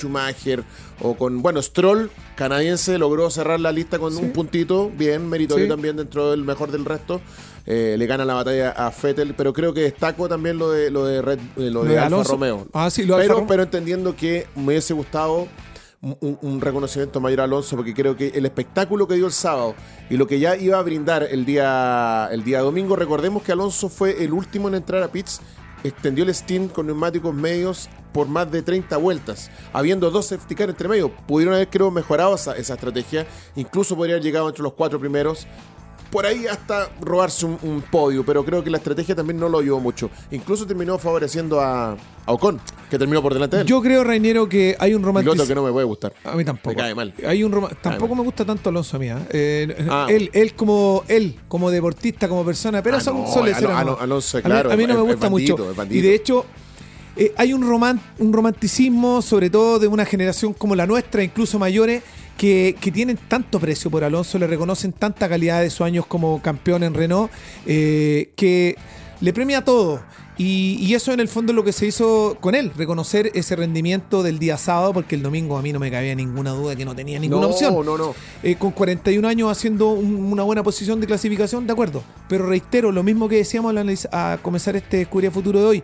O 1.00 1.14
con, 1.16 1.42
bueno, 1.42 1.60
Stroll, 1.62 2.10
canadiense, 2.36 2.98
logró 2.98 3.30
cerrar 3.30 3.60
la 3.60 3.72
lista 3.72 3.98
con 3.98 4.12
Sí. 4.12 4.22
un 4.22 4.32
puntito. 4.32 4.90
Bien, 4.96 5.28
meritorio 5.28 5.64
Sí. 5.66 5.68
también 5.68 5.96
dentro 5.96 6.30
del 6.30 6.44
mejor 6.44 6.70
del 6.70 6.84
resto. 6.84 7.20
Eh, 7.66 7.96
le 7.98 8.06
gana 8.06 8.24
la 8.24 8.34
batalla 8.34 8.70
a 8.70 8.90
Fettel, 8.92 9.34
pero 9.34 9.52
creo 9.52 9.74
que 9.74 9.80
destaco 9.80 10.28
también 10.28 10.56
lo 10.56 10.70
de 10.70 10.90
lo 10.90 11.04
de 11.04 11.20
Red, 11.20 11.38
eh, 11.56 11.70
lo 11.70 11.82
de, 11.82 11.94
de 11.94 11.98
Alfa. 11.98 12.22
Romeo. 12.22 12.68
Ah, 12.72 12.88
sí, 12.90 13.04
lo 13.04 13.16
de 13.16 13.22
Alfa 13.24 13.34
pero, 13.34 13.46
pero 13.48 13.62
entendiendo 13.64 14.14
que 14.14 14.46
me 14.54 14.66
hubiese 14.68 14.94
gustado 14.94 15.48
un, 16.00 16.38
un 16.42 16.60
reconocimiento 16.60 17.20
mayor 17.20 17.40
a 17.40 17.44
Alonso 17.44 17.74
porque 17.74 17.92
creo 17.92 18.14
que 18.16 18.28
el 18.28 18.46
espectáculo 18.46 19.08
que 19.08 19.14
dio 19.14 19.26
el 19.26 19.32
sábado 19.32 19.74
y 20.08 20.16
lo 20.16 20.28
que 20.28 20.38
ya 20.38 20.54
iba 20.56 20.78
a 20.78 20.82
brindar 20.82 21.24
el 21.28 21.44
día, 21.44 22.28
el 22.30 22.44
día 22.44 22.60
domingo, 22.60 22.94
recordemos 22.94 23.42
que 23.42 23.50
Alonso 23.50 23.88
fue 23.88 24.22
el 24.22 24.32
último 24.32 24.68
en 24.68 24.76
entrar 24.76 25.02
a 25.02 25.08
pits, 25.10 25.40
extendió 25.84 26.24
el 26.24 26.34
Steam 26.34 26.68
con 26.68 26.86
neumáticos 26.86 27.34
medios 27.34 27.88
por 28.12 28.28
más 28.28 28.50
de 28.50 28.62
30 28.62 28.96
vueltas, 28.96 29.50
habiendo 29.72 30.10
dos 30.10 30.26
safety 30.26 30.54
car 30.54 30.70
entre 30.70 30.88
medio. 30.88 31.10
Pudieron 31.26 31.54
haber, 31.54 31.68
creo, 31.68 31.90
mejorado 31.90 32.34
esa, 32.34 32.56
esa 32.56 32.74
estrategia, 32.74 33.26
incluso 33.56 33.94
podría 33.96 34.14
haber 34.14 34.24
llegado 34.24 34.48
entre 34.48 34.62
los 34.62 34.72
cuatro 34.72 34.98
primeros, 34.98 35.46
por 36.10 36.24
ahí 36.26 36.46
hasta 36.46 36.88
robarse 37.00 37.44
un, 37.46 37.58
un 37.62 37.82
podio, 37.82 38.24
pero 38.24 38.44
creo 38.44 38.62
que 38.62 38.70
la 38.70 38.78
estrategia 38.78 39.14
también 39.14 39.38
no 39.38 39.48
lo 39.48 39.58
ayudó 39.58 39.80
mucho. 39.80 40.10
Incluso 40.30 40.66
terminó 40.66 40.98
favoreciendo 40.98 41.60
a, 41.60 41.92
a 41.92 42.32
Ocon, 42.32 42.60
que 42.90 42.98
terminó 42.98 43.20
por 43.22 43.34
delante 43.34 43.56
de 43.56 43.62
él. 43.62 43.68
Yo 43.68 43.82
creo, 43.82 44.04
Rainiero, 44.04 44.48
que 44.48 44.76
hay 44.78 44.94
un 44.94 45.02
romanticismo. 45.02 45.46
que 45.46 45.54
no 45.54 45.62
me 45.64 45.72
puede 45.72 45.84
gustar. 45.86 46.12
A 46.24 46.36
mí 46.36 46.44
tampoco. 46.44 46.70
Me 46.70 46.76
cae 46.76 46.94
mal. 46.94 47.12
Hay 47.26 47.42
un 47.42 47.50
tampoco 47.82 48.08
mal. 48.14 48.18
me 48.18 48.22
gusta 48.24 48.44
tanto 48.44 48.68
Alonso 48.70 48.96
a 48.96 49.00
mí. 49.00 49.08
¿eh? 49.08 49.16
Eh, 49.30 49.86
Ah. 49.90 50.06
él, 50.08 50.30
él 50.32 50.54
como 50.54 51.04
él, 51.08 51.36
como 51.48 51.70
deportista, 51.70 52.28
como 52.28 52.44
persona, 52.44 52.82
pero 52.82 52.96
Ah, 52.96 53.00
son, 53.00 53.16
no. 53.16 53.26
Alonso, 53.98 54.38
A 54.38 54.40
mí- 54.40 54.44
claro, 54.44 54.70
a 54.72 54.76
mí, 54.76 54.84
no 54.86 54.92
es- 54.92 54.98
me 54.98 55.04
gusta 55.12 55.28
mucho. 55.30 55.56
Y 55.90 56.00
de 56.00 56.14
hecho, 56.14 56.46
eh, 57.16 57.32
hay 57.36 57.52
un, 57.52 57.62
roman- 57.62 58.00
un 58.18 58.32
romanticismo, 58.32 59.22
sobre 59.22 59.50
todo 59.50 59.78
de 59.78 59.86
una 59.88 60.04
generación 60.04 60.52
como 60.52 60.74
la 60.76 60.86
nuestra, 60.86 61.22
incluso 61.22 61.58
mayores, 61.58 62.02
que, 62.36 62.76
que 62.80 62.92
tienen 62.92 63.18
tanto 63.28 63.58
precio 63.60 63.90
por 63.90 64.04
Alonso, 64.04 64.38
le 64.38 64.46
reconocen 64.46 64.92
tanta 64.92 65.28
calidad 65.28 65.60
de 65.62 65.70
sus 65.70 65.82
años 65.82 66.06
como 66.06 66.40
campeón 66.42 66.82
en 66.82 66.94
Renault, 66.94 67.30
eh, 67.66 68.32
que 68.36 68.76
le 69.20 69.32
premia 69.32 69.64
todo. 69.64 70.00
Y, 70.38 70.76
y 70.82 70.92
eso 70.94 71.14
en 71.14 71.20
el 71.20 71.28
fondo 71.28 71.52
es 71.52 71.56
lo 71.56 71.64
que 71.64 71.72
se 71.72 71.86
hizo 71.86 72.36
con 72.42 72.54
él, 72.54 72.70
reconocer 72.76 73.30
ese 73.34 73.56
rendimiento 73.56 74.22
del 74.22 74.38
día 74.38 74.58
sábado, 74.58 74.92
porque 74.92 75.14
el 75.14 75.22
domingo 75.22 75.56
a 75.56 75.62
mí 75.62 75.72
no 75.72 75.78
me 75.78 75.90
cabía 75.90 76.14
ninguna 76.14 76.50
duda 76.50 76.76
que 76.76 76.84
no 76.84 76.94
tenía 76.94 77.18
ninguna 77.18 77.40
no, 77.46 77.48
opción. 77.48 77.74
no, 77.86 77.96
no. 77.96 78.14
Eh, 78.42 78.56
con 78.56 78.72
41 78.72 79.26
años 79.26 79.50
haciendo 79.50 79.92
un- 79.92 80.30
una 80.30 80.42
buena 80.42 80.62
posición 80.62 81.00
de 81.00 81.06
clasificación, 81.06 81.66
de 81.66 81.72
acuerdo. 81.72 82.02
Pero 82.28 82.46
reitero, 82.46 82.92
lo 82.92 83.02
mismo 83.02 83.30
que 83.30 83.36
decíamos 83.36 83.74
al 83.74 83.96
a 84.12 84.38
comenzar 84.42 84.76
este 84.76 85.00
Escudería 85.00 85.30
Futuro 85.30 85.58
de 85.60 85.64
hoy. 85.64 85.82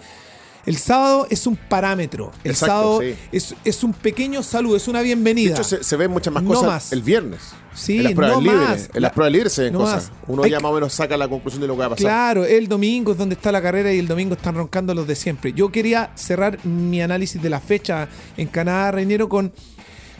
El 0.64 0.76
sábado 0.76 1.26
es 1.28 1.46
un 1.46 1.56
parámetro. 1.56 2.30
El 2.44 2.52
Exacto, 2.52 2.74
sábado 2.74 3.00
sí. 3.00 3.14
es, 3.32 3.54
es 3.64 3.82
un 3.82 3.92
pequeño 3.92 4.42
saludo, 4.44 4.76
es 4.76 4.86
una 4.86 5.00
De 5.00 5.06
bienvenida. 5.06 5.54
hecho, 5.54 5.64
se, 5.64 5.82
se 5.82 5.96
ven 5.96 6.10
muchas 6.10 6.32
más 6.32 6.42
No 6.44 6.50
cosas 6.50 6.66
más. 6.66 6.92
el 6.92 7.02
viernes. 7.02 7.40
Sí, 7.74 7.96
en 7.98 8.04
las 8.04 8.12
pruebas 8.12 8.36
no 8.36 8.42
libres. 8.42 8.60
más. 8.68 8.78
En 8.80 8.86
las 8.92 9.02
La- 9.02 9.12
pruebas 9.12 9.32
libres 9.32 9.52
se 9.54 9.62
ven 9.64 9.72
no 9.72 9.78
cosas. 9.80 10.10
más. 10.10 10.12
Uno 10.28 10.42
Hay 10.44 10.50
ya 10.50 10.60
más 10.60 10.70
o 10.70 10.74
menos 10.74 10.92
saca 10.92 11.16
la 11.16 11.26
conclusión 11.26 11.60
de 11.62 11.66
lo 11.66 11.74
que 11.74 11.80
va 11.80 11.86
a 11.86 11.90
pasar. 11.90 12.02
Claro, 12.04 12.44
el 12.44 12.68
domingo 12.68 13.12
es 13.12 13.18
donde 13.18 13.34
está 13.34 13.50
la 13.50 13.60
carrera 13.60 13.92
y 13.92 13.98
el 13.98 14.06
domingo 14.06 14.34
están 14.34 14.54
roncando 14.54 14.94
los 14.94 15.06
de 15.06 15.16
siempre. 15.16 15.52
Yo 15.52 15.72
quería 15.72 16.12
cerrar 16.14 16.64
mi 16.64 17.02
análisis 17.02 17.42
de 17.42 17.50
la 17.50 17.58
fecha 17.60 18.08
en 18.36 18.46
Canadá, 18.46 18.92
Reinero, 18.92 19.28
con, 19.28 19.52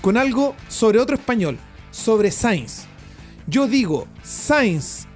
con 0.00 0.16
algo 0.16 0.56
sobre 0.68 0.98
otro 0.98 1.14
español, 1.14 1.56
sobre 1.92 2.30
Sainz. 2.32 2.86
Yo 3.46 3.68
digo, 3.68 4.08
Sainz 4.24 5.06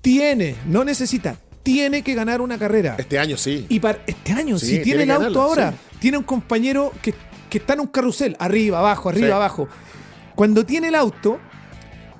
tiene, 0.00 0.54
no 0.66 0.84
necesita, 0.84 1.36
tiene 1.66 2.02
que 2.02 2.14
ganar 2.14 2.40
una 2.40 2.56
carrera. 2.58 2.94
Este 2.96 3.18
año 3.18 3.36
sí. 3.36 3.66
Y 3.68 3.80
para 3.80 3.98
este 4.06 4.32
año, 4.32 4.56
Sí, 4.58 4.66
si 4.66 4.72
tiene, 4.82 4.84
tiene 4.84 5.02
el 5.02 5.10
auto 5.26 5.42
ahora, 5.42 5.72
sí. 5.72 5.96
tiene 5.98 6.16
un 6.16 6.22
compañero 6.24 6.92
que, 7.02 7.12
que 7.50 7.58
está 7.58 7.74
en 7.74 7.80
un 7.80 7.88
carrusel, 7.88 8.36
arriba, 8.38 8.78
abajo, 8.78 9.08
arriba, 9.08 9.26
Sí. 9.26 9.32
abajo. 9.32 9.68
Cuando 10.36 10.64
tiene 10.64 10.88
el 10.88 10.94
auto, 10.94 11.38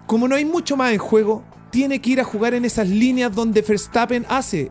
como 0.07 0.27
no 0.27 0.35
hay 0.35 0.45
mucho 0.45 0.77
más 0.77 0.93
en 0.93 0.99
juego, 0.99 1.45
tiene 1.71 2.01
que 2.01 2.11
ir 2.11 2.21
a 2.21 2.25
jugar 2.25 2.55
en 2.55 2.65
esas 2.65 2.89
líneas 2.89 3.33
donde 3.35 3.63
Verstappen 3.63 4.27
hace. 4.29 4.69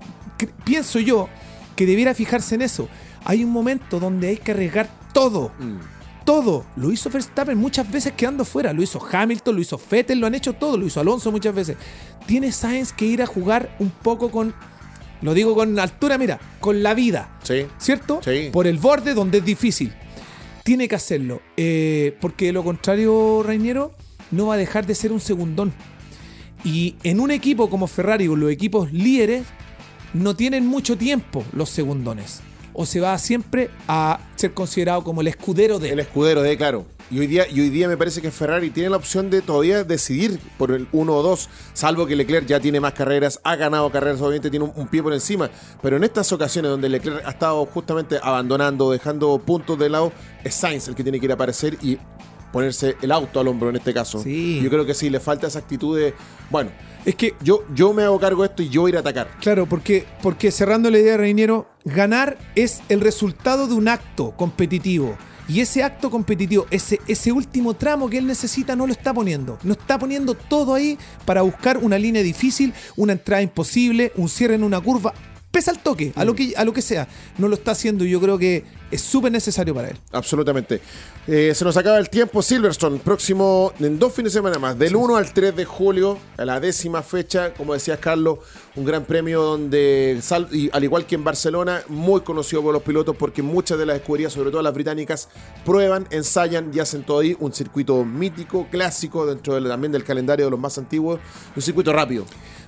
Pienso 0.66 1.00
yo 1.00 1.30
que 1.78 1.86
debiera 1.86 2.14
fijarse 2.14 2.56
en 2.56 2.62
eso. 2.62 2.90
Hay 3.24 3.44
un 3.44 3.52
momento 3.52 4.00
donde 4.00 4.28
hay 4.28 4.38
que 4.38 4.52
arriesgar 4.52 4.90
todo. 5.14 5.52
Mm. 5.58 5.78
Todo. 6.26 6.66
Lo 6.76 6.92
hizo 6.92 7.10
Verstappen 7.10 7.58
muchas 7.58 7.90
veces 7.90 8.14
quedando 8.14 8.44
fuera. 8.46 8.74
Lo 8.74 8.82
hizo 8.82 9.00
Hamilton, 9.00 9.56
lo 9.56 9.62
hizo 9.62 9.80
Vettel, 9.90 10.20
lo 10.20 10.28
han 10.28 10.36
hecho 10.36 10.54
todo. 10.54 10.78
Lo 10.78 10.86
hizo 10.88 11.00
Alonso 11.00 11.32
muchas 11.32 11.54
veces. 11.54 11.78
Tiene 12.26 12.52
Sainz 12.52 12.92
que 12.92 13.06
ir 13.06 13.22
a 13.22 13.28
jugar 13.28 13.76
un 13.80 13.92
poco 13.92 14.32
con. 14.32 14.54
Lo 15.22 15.34
digo 15.34 15.56
con 15.56 15.80
altura, 15.80 16.18
mira, 16.18 16.40
con 16.60 16.84
la 16.84 16.94
vida. 16.94 17.38
Sí. 17.44 17.66
¿Cierto? 17.78 18.22
Sí. 18.24 18.50
Por 18.52 18.68
el 18.68 18.78
borde 18.78 19.14
donde 19.14 19.38
es 19.38 19.46
difícil. 19.46 19.94
Tiene 20.64 20.88
que 20.88 20.96
hacerlo. 20.96 21.42
eh, 21.58 22.18
porque 22.20 22.48
de 22.48 22.54
lo 22.54 22.64
contrario, 22.64 23.44
Reiniero, 23.44 23.94
no 24.32 24.48
va 24.48 24.56
a 24.56 24.58
dejar 24.58 24.86
de 24.88 24.96
ser 24.96 25.12
un 25.12 25.20
segundón. 25.20 25.74
Y 26.64 26.96
en 27.04 27.20
un 27.20 27.30
equipo 27.30 27.70
como 27.70 27.86
Ferrari 27.86 28.28
o 28.28 28.36
los 28.36 28.50
equipos 28.50 28.92
líderes, 28.92 29.44
no 30.14 30.36
tienen 30.36 30.66
mucho 30.66 30.98
tiempo 30.98 31.44
los 31.54 31.70
segundones. 31.70 32.42
O 32.78 32.86
se 32.86 33.00
va 33.00 33.18
siempre 33.18 33.70
a 33.88 34.20
ser 34.36 34.54
considerado 34.54 35.04
como 35.04 35.22
el 35.22 35.28
escudero 35.28 35.80
de. 35.80 35.90
El 35.92 36.00
escudero 36.00 36.42
de 36.42 36.58
claro. 36.58 36.86
Y 37.10 37.20
hoy 37.20 37.28
día, 37.28 37.48
y 37.48 37.62
hoy 37.62 37.70
día 37.70 37.88
me 37.88 37.98
parece 37.98 38.22
que 38.22 38.32
Ferrari 38.32 38.72
tiene 38.72 38.90
la 38.90 38.98
opción 38.98 39.30
de 39.30 39.42
todavía 39.42 39.84
decidir 39.84 40.40
por 40.58 40.72
el 40.72 40.88
1 40.92 41.16
o 41.16 41.22
2, 41.22 41.50
salvo 41.74 42.08
que 42.08 42.16
Leclerc 42.16 42.48
ya 42.48 42.60
tiene 42.60 42.80
más 42.80 42.94
carreras, 42.94 43.40
ha 43.44 43.56
ganado 43.56 43.92
carreras, 43.92 44.20
obviamente 44.22 44.50
tiene 44.50 44.66
un, 44.66 44.74
un 44.76 44.88
pie 44.88 45.04
por 45.04 45.14
encima. 45.14 45.50
Pero 45.82 45.98
en 45.98 46.04
estas 46.04 46.32
ocasiones 46.32 46.72
donde 46.72 46.90
Leclerc 46.90 47.26
ha 47.26 47.30
estado 47.30 47.66
justamente 47.68 48.20
abandonando, 48.22 48.92
dejando 48.92 49.38
puntos 49.38 49.78
de 49.78 49.90
lado, 49.90 50.12
es 50.44 50.56
Sainz 50.56 50.88
el 50.88 50.96
que 50.96 51.04
tiene 51.04 51.20
que 51.20 51.28
ir 51.28 51.32
a 51.32 51.36
aparecer 51.36 51.78
y 51.82 52.00
ponerse 52.52 52.96
el 53.02 53.12
auto 53.12 53.40
al 53.40 53.50
hombro 53.50 53.70
en 53.70 53.76
este 53.76 53.94
caso. 53.94 54.24
Sí. 54.24 54.62
Yo 54.64 54.70
creo 54.70 54.86
que 54.86 54.94
sí, 54.94 55.10
le 55.10 55.20
falta 55.20 55.46
esa 55.46 55.60
actitud 55.60 55.98
de, 55.98 56.14
bueno, 56.50 56.72
Es 57.06 57.16
que 57.16 57.36
yo, 57.42 57.64
yo 57.76 57.94
me 57.94 58.04
hago 58.04 58.20
cargo 58.20 58.42
de 58.42 58.50
esto 58.50 58.64
y 58.64 58.70
yo 58.70 58.82
voy 58.82 58.90
a 58.90 58.94
ir 58.94 58.98
a 58.98 59.02
atacar. 59.02 59.30
Claro, 59.40 59.68
porque, 59.68 60.06
porque 60.24 60.50
cerrando 60.52 60.90
la 60.90 60.98
idea 60.98 61.12
de 61.12 61.18
Reiniero, 61.18 61.70
ganar 61.84 62.38
es 62.56 62.82
el 62.90 63.00
resultado 63.00 63.68
de 63.68 63.76
un 63.76 63.88
acto 63.88 64.32
competitivo. 64.32 65.16
Y 65.48 65.60
ese 65.60 65.84
acto 65.84 66.10
competitivo, 66.10 66.66
ese, 66.72 67.00
ese 67.08 67.32
último 67.32 67.76
tramo 67.76 68.10
que 68.10 68.18
él 68.18 68.26
necesita, 68.26 68.76
no 68.76 68.88
lo 68.88 68.94
está 68.94 69.14
poniendo. 69.14 69.60
No 69.62 69.74
está 69.74 70.00
poniendo 70.00 70.34
todo 70.34 70.74
ahí 70.74 70.98
para 71.26 71.44
buscar 71.44 71.78
una 71.78 72.00
línea 72.00 72.24
difícil, 72.24 72.74
una 72.96 73.14
entrada 73.14 73.44
imposible, 73.44 74.12
un 74.16 74.28
cierre 74.28 74.56
en 74.56 74.64
una 74.64 74.82
curva. 74.82 75.14
Pesa 75.56 75.72
al 75.72 75.80
toque, 75.80 76.12
a 76.18 76.26
lo 76.26 76.36
que, 76.36 76.54
a 76.58 76.66
lo 76.66 76.74
que 76.74 76.82
sea. 76.82 77.08
No 77.38 77.48
lo 77.48 77.56
está 77.56 77.72
haciendo 77.72 78.04
y 78.04 78.10
yo 78.10 78.20
creo 78.20 78.38
que 78.38 78.66
es 78.92 79.00
súper 79.00 79.32
necesario 79.32 79.74
para 79.74 79.88
él. 79.88 79.98
Absolutamente. 80.12 80.82
Eh, 81.28 81.54
se 81.56 81.64
nos 81.64 81.78
acaba 81.78 81.98
el 81.98 82.10
tiempo. 82.10 82.42
Silverstone, 82.42 83.00
próximo 83.00 83.72
en 83.80 83.98
dos 83.98 84.12
fines 84.12 84.34
de 84.34 84.40
semana 84.40 84.60
más, 84.60 84.78
del 84.78 84.98
1 84.98 85.16
al 85.16 85.32
3 85.32 85.56
de 85.56 85.64
julio, 85.64 86.20
a 86.36 86.44
la 86.44 86.60
décima 86.60 87.02
fecha, 87.04 87.54
como 87.54 87.74
decías 87.74 88.00
Carlos, 88.00 88.40
un 88.76 88.84
gran 88.84 89.06
premio 89.06 89.42
donde, 89.44 90.20
y 90.52 90.70
al 90.74 90.84
igual 90.84 91.06
que 91.06 91.16
en 91.16 91.24
Barcelona, 91.24 91.84
muy 91.88 92.20
conocido 92.20 92.62
por 92.62 92.74
los 92.74 92.84
pilotos 92.84 93.16
porque 93.16 93.42
muchas 93.42 93.80
de 93.80 93.86
las 93.86 93.96
escuderías, 93.96 94.34
sobre 94.34 94.52
todo 94.52 94.62
las 94.62 94.74
británicas, 94.74 95.30
prueban, 95.64 96.06
ensayan 96.10 96.70
y 96.74 96.80
hacen 96.80 97.04
todo 97.04 97.20
ahí. 97.20 97.34
Un 97.40 97.54
circuito 97.54 98.04
mítico, 98.04 98.68
clásico, 98.70 99.26
dentro 99.26 99.66
también 99.66 99.94
del 99.94 100.04
calendario 100.04 100.44
de 100.44 100.52
los 100.52 100.60
más 100.60 100.78
antiguos. 100.78 101.22
Un 101.56 101.62
circuito 101.62 101.94
rápido. 101.94 102.26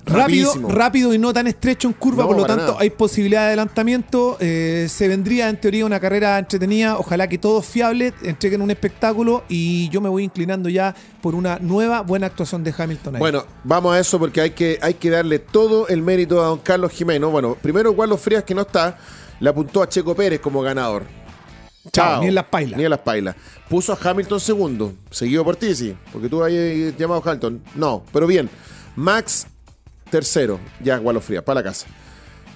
Rápido, 0.08 0.46
rapidísimo. 0.48 0.68
rápido 0.70 1.14
y 1.14 1.18
no 1.18 1.32
tan 1.32 1.46
estrecho 1.46 1.88
en 1.88 1.94
curva, 1.94 2.22
No, 2.22 2.28
por 2.28 2.36
lo 2.36 2.42
para 2.42 2.56
tanto 2.56 2.72
nada. 2.72 2.82
hay 2.82 2.90
posibilidad 2.90 3.42
de 3.42 3.46
adelantamiento. 3.48 4.36
eh, 4.40 4.86
se 4.88 5.08
vendría 5.08 5.48
en 5.48 5.60
teoría 5.60 5.84
una 5.86 6.00
carrera 6.00 6.38
entretenida. 6.38 6.98
Ojalá 6.98 7.28
que 7.28 7.38
todo 7.38 7.62
fiable, 7.62 8.12
entreguen 8.22 8.62
un 8.62 8.70
espectáculo 8.70 9.44
y 9.48 9.88
yo 9.90 10.00
me 10.00 10.08
voy 10.08 10.24
inclinando 10.24 10.68
ya 10.68 10.94
por 11.20 11.34
una 11.34 11.58
nueva 11.60 12.00
buena 12.02 12.26
actuación 12.26 12.64
de 12.64 12.74
Hamilton. 12.76 13.16
ahí. 13.16 13.20
Bueno, 13.20 13.44
vamos 13.64 13.94
a 13.94 13.98
eso 14.00 14.18
porque 14.18 14.40
hay 14.40 14.50
que, 14.50 14.78
hay 14.82 14.94
que 14.94 15.10
darle 15.10 15.38
todo 15.38 15.88
el 15.88 16.02
mérito 16.02 16.42
a 16.42 16.46
don 16.48 16.58
Carlos 16.58 16.92
Jimeno. 16.92 17.30
Bueno, 17.30 17.56
primero 17.60 17.96
Carlos 17.96 18.20
Frías, 18.20 18.44
que 18.44 18.54
no 18.54 18.62
está, 18.62 18.96
le 19.40 19.48
apuntó 19.50 19.82
a 19.82 19.88
Checo 19.88 20.14
Pérez 20.14 20.40
como 20.40 20.62
ganador. 20.62 21.04
Chao, 21.92 22.20
ni 22.20 22.28
en 22.28 22.34
las 22.34 22.44
pailas. 22.44 22.76
Ni 22.78 22.84
en 22.84 22.90
las 22.90 22.98
pailas. 23.00 23.34
Puso 23.68 23.92
a 23.94 23.98
Hamilton 24.02 24.40
segundo, 24.40 24.92
seguido 25.10 25.42
por 25.44 25.56
Tizi, 25.56 25.94
porque 26.12 26.28
tú 26.28 26.42
hayas 26.44 26.94
llamado 26.98 27.22
a 27.24 27.30
Hamilton. 27.30 27.62
No, 27.74 28.02
pero 28.12 28.26
bien. 28.26 28.50
Max 28.96 29.46
tercero, 30.10 30.58
ya 30.82 30.98
Gualo 30.98 31.20
Frías, 31.20 31.42
para 31.44 31.60
la 31.60 31.64
casa. 31.64 31.86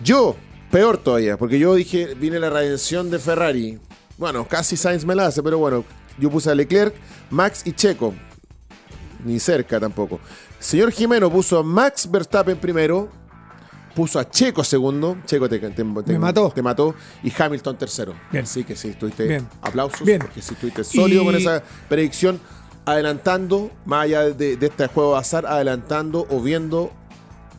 Yo, 0.03 0.37
peor 0.71 0.99
todavía, 0.99 1.37
porque 1.37 1.59
yo 1.59 1.75
dije, 1.75 2.15
viene 2.15 2.39
la 2.39 2.51
redención 2.51 3.11
de 3.11 3.19
Ferrari. 3.19 3.79
Bueno, 4.19 4.47
casi 4.47 4.77
Sainz 4.77 5.05
me 5.05 5.15
la 5.15 5.27
hace, 5.27 5.43
pero 5.43 5.59
bueno, 5.59 5.85
yo 6.19 6.31
puse 6.31 6.51
a 6.51 6.55
Leclerc, 6.55 6.95
Max 7.31 7.63
y 7.65 7.73
Checo. 7.73 8.15
Ni 9.25 9.39
cerca 9.39 9.79
tampoco. 9.79 10.19
Señor 10.59 10.91
Jimeno 10.93 11.31
puso 11.31 11.59
a 11.59 11.63
Max 11.63 12.09
Verstappen 12.11 12.57
primero, 12.59 13.09
puso 13.95 14.19
a 14.19 14.29
Checo 14.29 14.65
segundo. 14.65 15.17
Checo 15.27 15.49
te, 15.49 15.59
te- 15.59 15.71
te- 15.71 15.85
mató. 16.19 16.51
te 16.51 16.63
mató. 16.63 16.95
Y 17.23 17.33
Hamilton 17.37 17.79
tercero. 17.79 18.15
Bien. 18.33 18.45
Así 18.45 18.65
que 18.65 18.75
sí, 18.77 18.89
estuviste. 18.89 19.25
Bien. 19.27 19.49
Aplausos. 19.61 20.03
Bien. 20.05 20.19
Porque 20.21 20.43
sí, 20.43 20.55
estuviste 20.55 20.83
sólido 20.85 21.23
Y- 21.23 21.27
con 21.27 21.35
esa 21.37 21.63
predicción. 21.89 22.41
Adelantando, 22.85 23.71
más 23.85 24.05
allá 24.05 24.23
de, 24.31 24.57
de 24.57 24.67
este 24.67 24.89
juego 24.89 25.13
de 25.13 25.21
azar, 25.21 25.47
adelantando 25.47 26.27
o 26.31 26.41
viendo, 26.41 26.93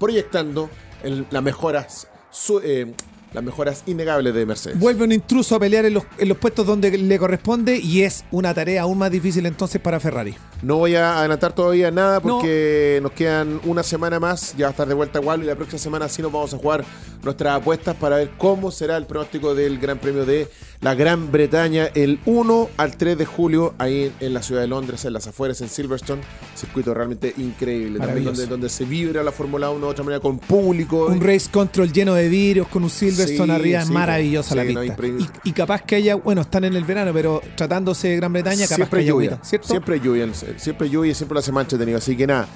proyectando 0.04 0.70
el- 1.04 1.26
las 1.32 1.42
mejoras. 1.44 2.08
su- 2.30 2.60
eh, 2.64 2.92
las 3.34 3.44
mejoras 3.44 3.84
innegables 3.88 4.34
de 4.34 4.46
Mercedes. 4.46 4.80
Vuelve 4.80 5.04
un 5.06 5.12
intruso 5.12 5.56
a 5.56 5.60
pelear 5.60 5.86
en 5.86 5.94
los, 5.96 6.04
en 6.18 6.30
los 6.30 6.38
puestos 6.38 6.66
donde 6.68 6.96
le 6.98 7.18
corresponde 7.20 7.78
y 7.78 8.02
es 8.04 8.26
una 8.32 8.54
tarea 8.54 8.84
aún 8.84 8.98
más 8.98 9.10
difícil 9.12 9.46
entonces 9.46 9.80
para 9.82 10.00
Ferrari. 10.00 10.36
No 10.64 10.78
voy 10.78 10.96
a 10.96 11.20
adelantar 11.20 11.54
todavía 11.54 11.92
nada 11.92 12.22
porque 12.22 13.00
nos 13.04 13.12
quedan 13.12 13.60
una 13.66 13.84
semana 13.84 14.18
más. 14.18 14.56
Ya 14.56 14.68
va 14.68 14.70
a 14.70 14.72
estar 14.72 14.88
de 14.88 14.94
vuelta 14.94 15.20
igual 15.20 15.44
y 15.44 15.46
la 15.46 15.56
próxima 15.56 15.78
semana 15.78 16.08
sí 16.08 16.22
nos 16.22 16.32
vamos 16.32 16.54
a 16.54 16.58
jugar 16.58 16.86
nuestras 17.22 17.58
apuestas 17.58 17.96
para 17.98 18.16
ver 18.16 18.32
cómo 18.38 18.72
será 18.72 18.96
el 18.96 19.06
pronóstico 19.06 19.56
del 19.56 19.78
Gran 19.78 19.98
Premio 19.98 20.26
de 20.26 20.48
la 20.80 20.96
Gran 20.96 21.32
Bretaña 21.32 21.90
el 21.96 22.20
1 22.26 22.70
al 22.78 22.98
3 22.98 23.18
de 23.18 23.26
julio 23.26 23.74
ahí 23.78 24.12
en, 24.20 24.34
la 24.34 24.42
ciudad 24.42 24.62
de 24.62 24.68
Londres, 24.68 25.04
en 25.06 25.14
las 25.14 25.28
afueras, 25.28 25.60
en 25.62 25.70
Silverstone. 25.70 26.22
Circuito 26.56 26.94
realmente 26.94 27.34
increíble. 27.38 28.00
También 28.00 28.26
donde, 28.26 28.48
donde 28.48 28.70
se 28.70 28.86
vibra 28.86 29.24
la 29.24 29.32
Fórmula 29.32 29.70
1 29.70 29.86
de 29.86 29.92
otra 29.92 30.04
manera 30.06 30.22
con 30.22 30.40
público. 30.40 31.08
Un 31.08 31.22
race 31.22 31.50
control 31.52 31.92
lleno 31.92 32.14
de 32.14 32.30
vidrios 32.30 32.68
con 32.68 32.84
un 32.84 32.90
Silverstone 32.90 33.54
arriba. 33.54 33.82
es 33.82 33.90
maravillosa 33.90 34.56
la 34.56 34.64
pista. 34.64 34.96
y, 35.44 35.52
capaz 35.52 35.82
que 35.82 35.96
haya, 35.96 36.16
bueno, 36.16 36.42
están 36.42 36.64
en 36.64 36.76
el 36.76 36.84
verano, 36.84 37.12
pero 37.14 37.42
tratándose 37.56 38.10
de 38.10 38.16
Gran 38.18 38.32
Bretaña, 38.32 38.64
capaz 38.64 38.76
siempre 38.76 39.00
que 39.02 39.06
lluvia, 39.06 39.40
Siempre 39.44 40.00
lluvia, 40.00 40.24
siempre 40.58 40.90
lluvia 40.90 41.14
siempre 41.16 41.34
lo 41.34 41.40
hace 41.40 41.52
más 41.52 41.64
entretenido. 41.64 41.98
Así 41.98 42.16
que 42.16 42.28
nada. 42.28 42.48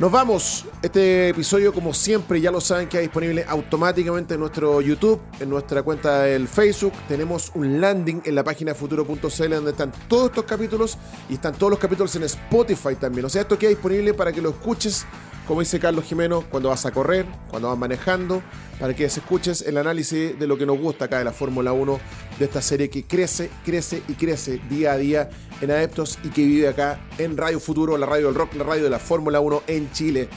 Nos 0.00 0.10
vamos. 0.10 0.64
Este 0.82 1.28
episodio, 1.28 1.72
como 1.72 1.94
siempre, 1.94 2.40
ya 2.40 2.50
lo 2.50 2.60
saben, 2.60 2.88
queda 2.88 3.02
disponible 3.02 3.44
automáticamente 3.48 4.34
en 4.34 4.40
nuestro 4.40 4.80
YouTube, 4.80 5.20
en 5.38 5.48
nuestra 5.48 5.84
cuenta 5.84 6.22
del 6.22 6.48
Facebook. 6.48 6.92
Tenemos 7.06 7.52
un 7.54 7.80
landing 7.80 8.20
en 8.24 8.34
la 8.34 8.42
página 8.42 8.74
futuro.cl 8.74 9.50
donde 9.50 9.70
están 9.70 9.92
todos 10.08 10.30
estos 10.30 10.44
capítulos 10.44 10.98
y 11.28 11.34
están 11.34 11.54
todos 11.54 11.70
los 11.70 11.78
capítulos 11.78 12.16
en 12.16 12.24
Spotify 12.24 12.96
también. 12.96 13.26
O 13.26 13.28
sea, 13.28 13.42
esto 13.42 13.56
queda 13.56 13.70
disponible 13.70 14.14
para 14.14 14.32
que 14.32 14.42
lo 14.42 14.50
escuches 14.50 15.06
como 15.46 15.60
dice 15.60 15.78
Carlos 15.78 16.04
Jimeno, 16.04 16.42
cuando 16.50 16.70
vas 16.70 16.86
a 16.86 16.90
correr, 16.90 17.26
cuando 17.50 17.68
vas 17.68 17.76
manejando, 17.76 18.42
para 18.80 18.94
que 18.94 19.04
escuches 19.04 19.60
el 19.62 19.76
análisis 19.76 20.38
de 20.38 20.46
lo 20.46 20.56
que 20.56 20.64
nos 20.64 20.78
gusta 20.78 21.04
acá 21.04 21.18
de 21.18 21.24
la 21.24 21.32
Fórmula 21.32 21.72
1, 21.72 22.00
de 22.38 22.44
esta 22.46 22.62
serie 22.62 22.88
que 22.88 23.04
crece, 23.04 23.50
crece 23.64 24.02
y 24.08 24.14
crece 24.14 24.60
día 24.70 24.92
a 24.92 24.96
día 24.96 25.28
en 25.64 25.70
Adeptos 25.70 26.18
y 26.22 26.28
que 26.28 26.44
vive 26.44 26.68
acá 26.68 27.00
en 27.18 27.36
Radio 27.36 27.58
Futuro, 27.58 27.96
la 27.96 28.06
radio 28.06 28.26
del 28.26 28.34
rock, 28.34 28.54
la 28.54 28.64
radio 28.64 28.84
de 28.84 28.90
la 28.90 28.98
Fórmula 28.98 29.40
1 29.40 29.62
en 29.66 29.90
Chile. 29.92 30.28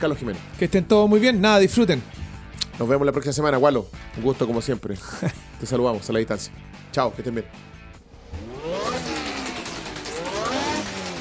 Carlos 0.00 0.18
Jimeno. 0.18 0.38
Que 0.58 0.66
estén 0.66 0.86
todos 0.86 1.08
muy 1.08 1.20
bien, 1.20 1.40
nada, 1.40 1.58
disfruten. 1.58 2.02
Nos 2.78 2.88
vemos 2.88 3.06
la 3.06 3.12
próxima 3.12 3.32
semana, 3.32 3.58
Walo. 3.58 3.86
Un 4.16 4.22
gusto 4.22 4.46
como 4.46 4.60
siempre. 4.60 4.96
Te 5.60 5.66
saludamos 5.66 6.08
a 6.08 6.12
la 6.12 6.18
distancia. 6.18 6.52
Chao, 6.92 7.12
que 7.14 7.22
estén 7.22 7.34
bien. 7.34 7.46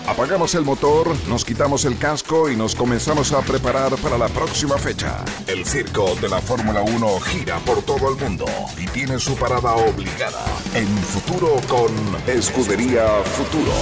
Apagamos 0.08 0.54
el 0.54 0.64
motor, 0.64 1.16
nos 1.28 1.44
quitamos 1.44 1.84
el 1.86 1.98
casco 1.98 2.50
y 2.52 2.56
nos 2.56 2.76
comenzamos 2.76 3.32
a 3.32 3.42
preparar 3.42 3.96
para 3.96 4.20
la 4.20 4.28
próxima 4.28 4.78
fecha. 4.78 5.26
El 5.48 5.66
circo 5.66 6.16
de 6.22 6.30
la 6.30 6.40
Fórmula 6.40 6.82
1 6.82 7.20
gira 7.22 7.58
por 7.60 7.82
todo 7.82 8.12
el 8.12 8.16
mundo 8.16 8.46
y 8.78 8.86
tiene 8.86 9.18
su 9.18 9.36
parada 9.36 9.76
obligada 9.76 10.46
en 10.76 10.88
futuro 10.88 11.60
con 11.68 11.92
Escudería 12.28 13.08
Futuro. 13.24 13.74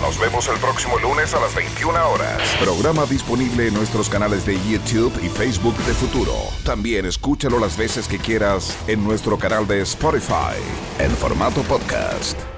Nos 0.00 0.18
vemos 0.20 0.46
el 0.46 0.58
próximo 0.58 0.96
lunes 0.98 1.34
a 1.34 1.40
las 1.40 1.52
21 1.56 2.08
horas. 2.08 2.40
Programa 2.60 3.04
disponible 3.06 3.66
en 3.66 3.74
nuestros 3.74 4.08
canales 4.08 4.46
de 4.46 4.54
YouTube 4.70 5.12
y 5.24 5.28
Facebook 5.28 5.76
de 5.78 5.94
Futuro. 5.94 6.34
También 6.64 7.04
escúchalo 7.04 7.58
las 7.58 7.76
veces 7.76 8.06
que 8.06 8.18
quieras 8.18 8.76
en 8.86 9.02
nuestro 9.02 9.38
canal 9.38 9.66
de 9.66 9.82
Spotify 9.82 10.54
en 11.00 11.10
formato 11.10 11.62
podcast. 11.62 12.53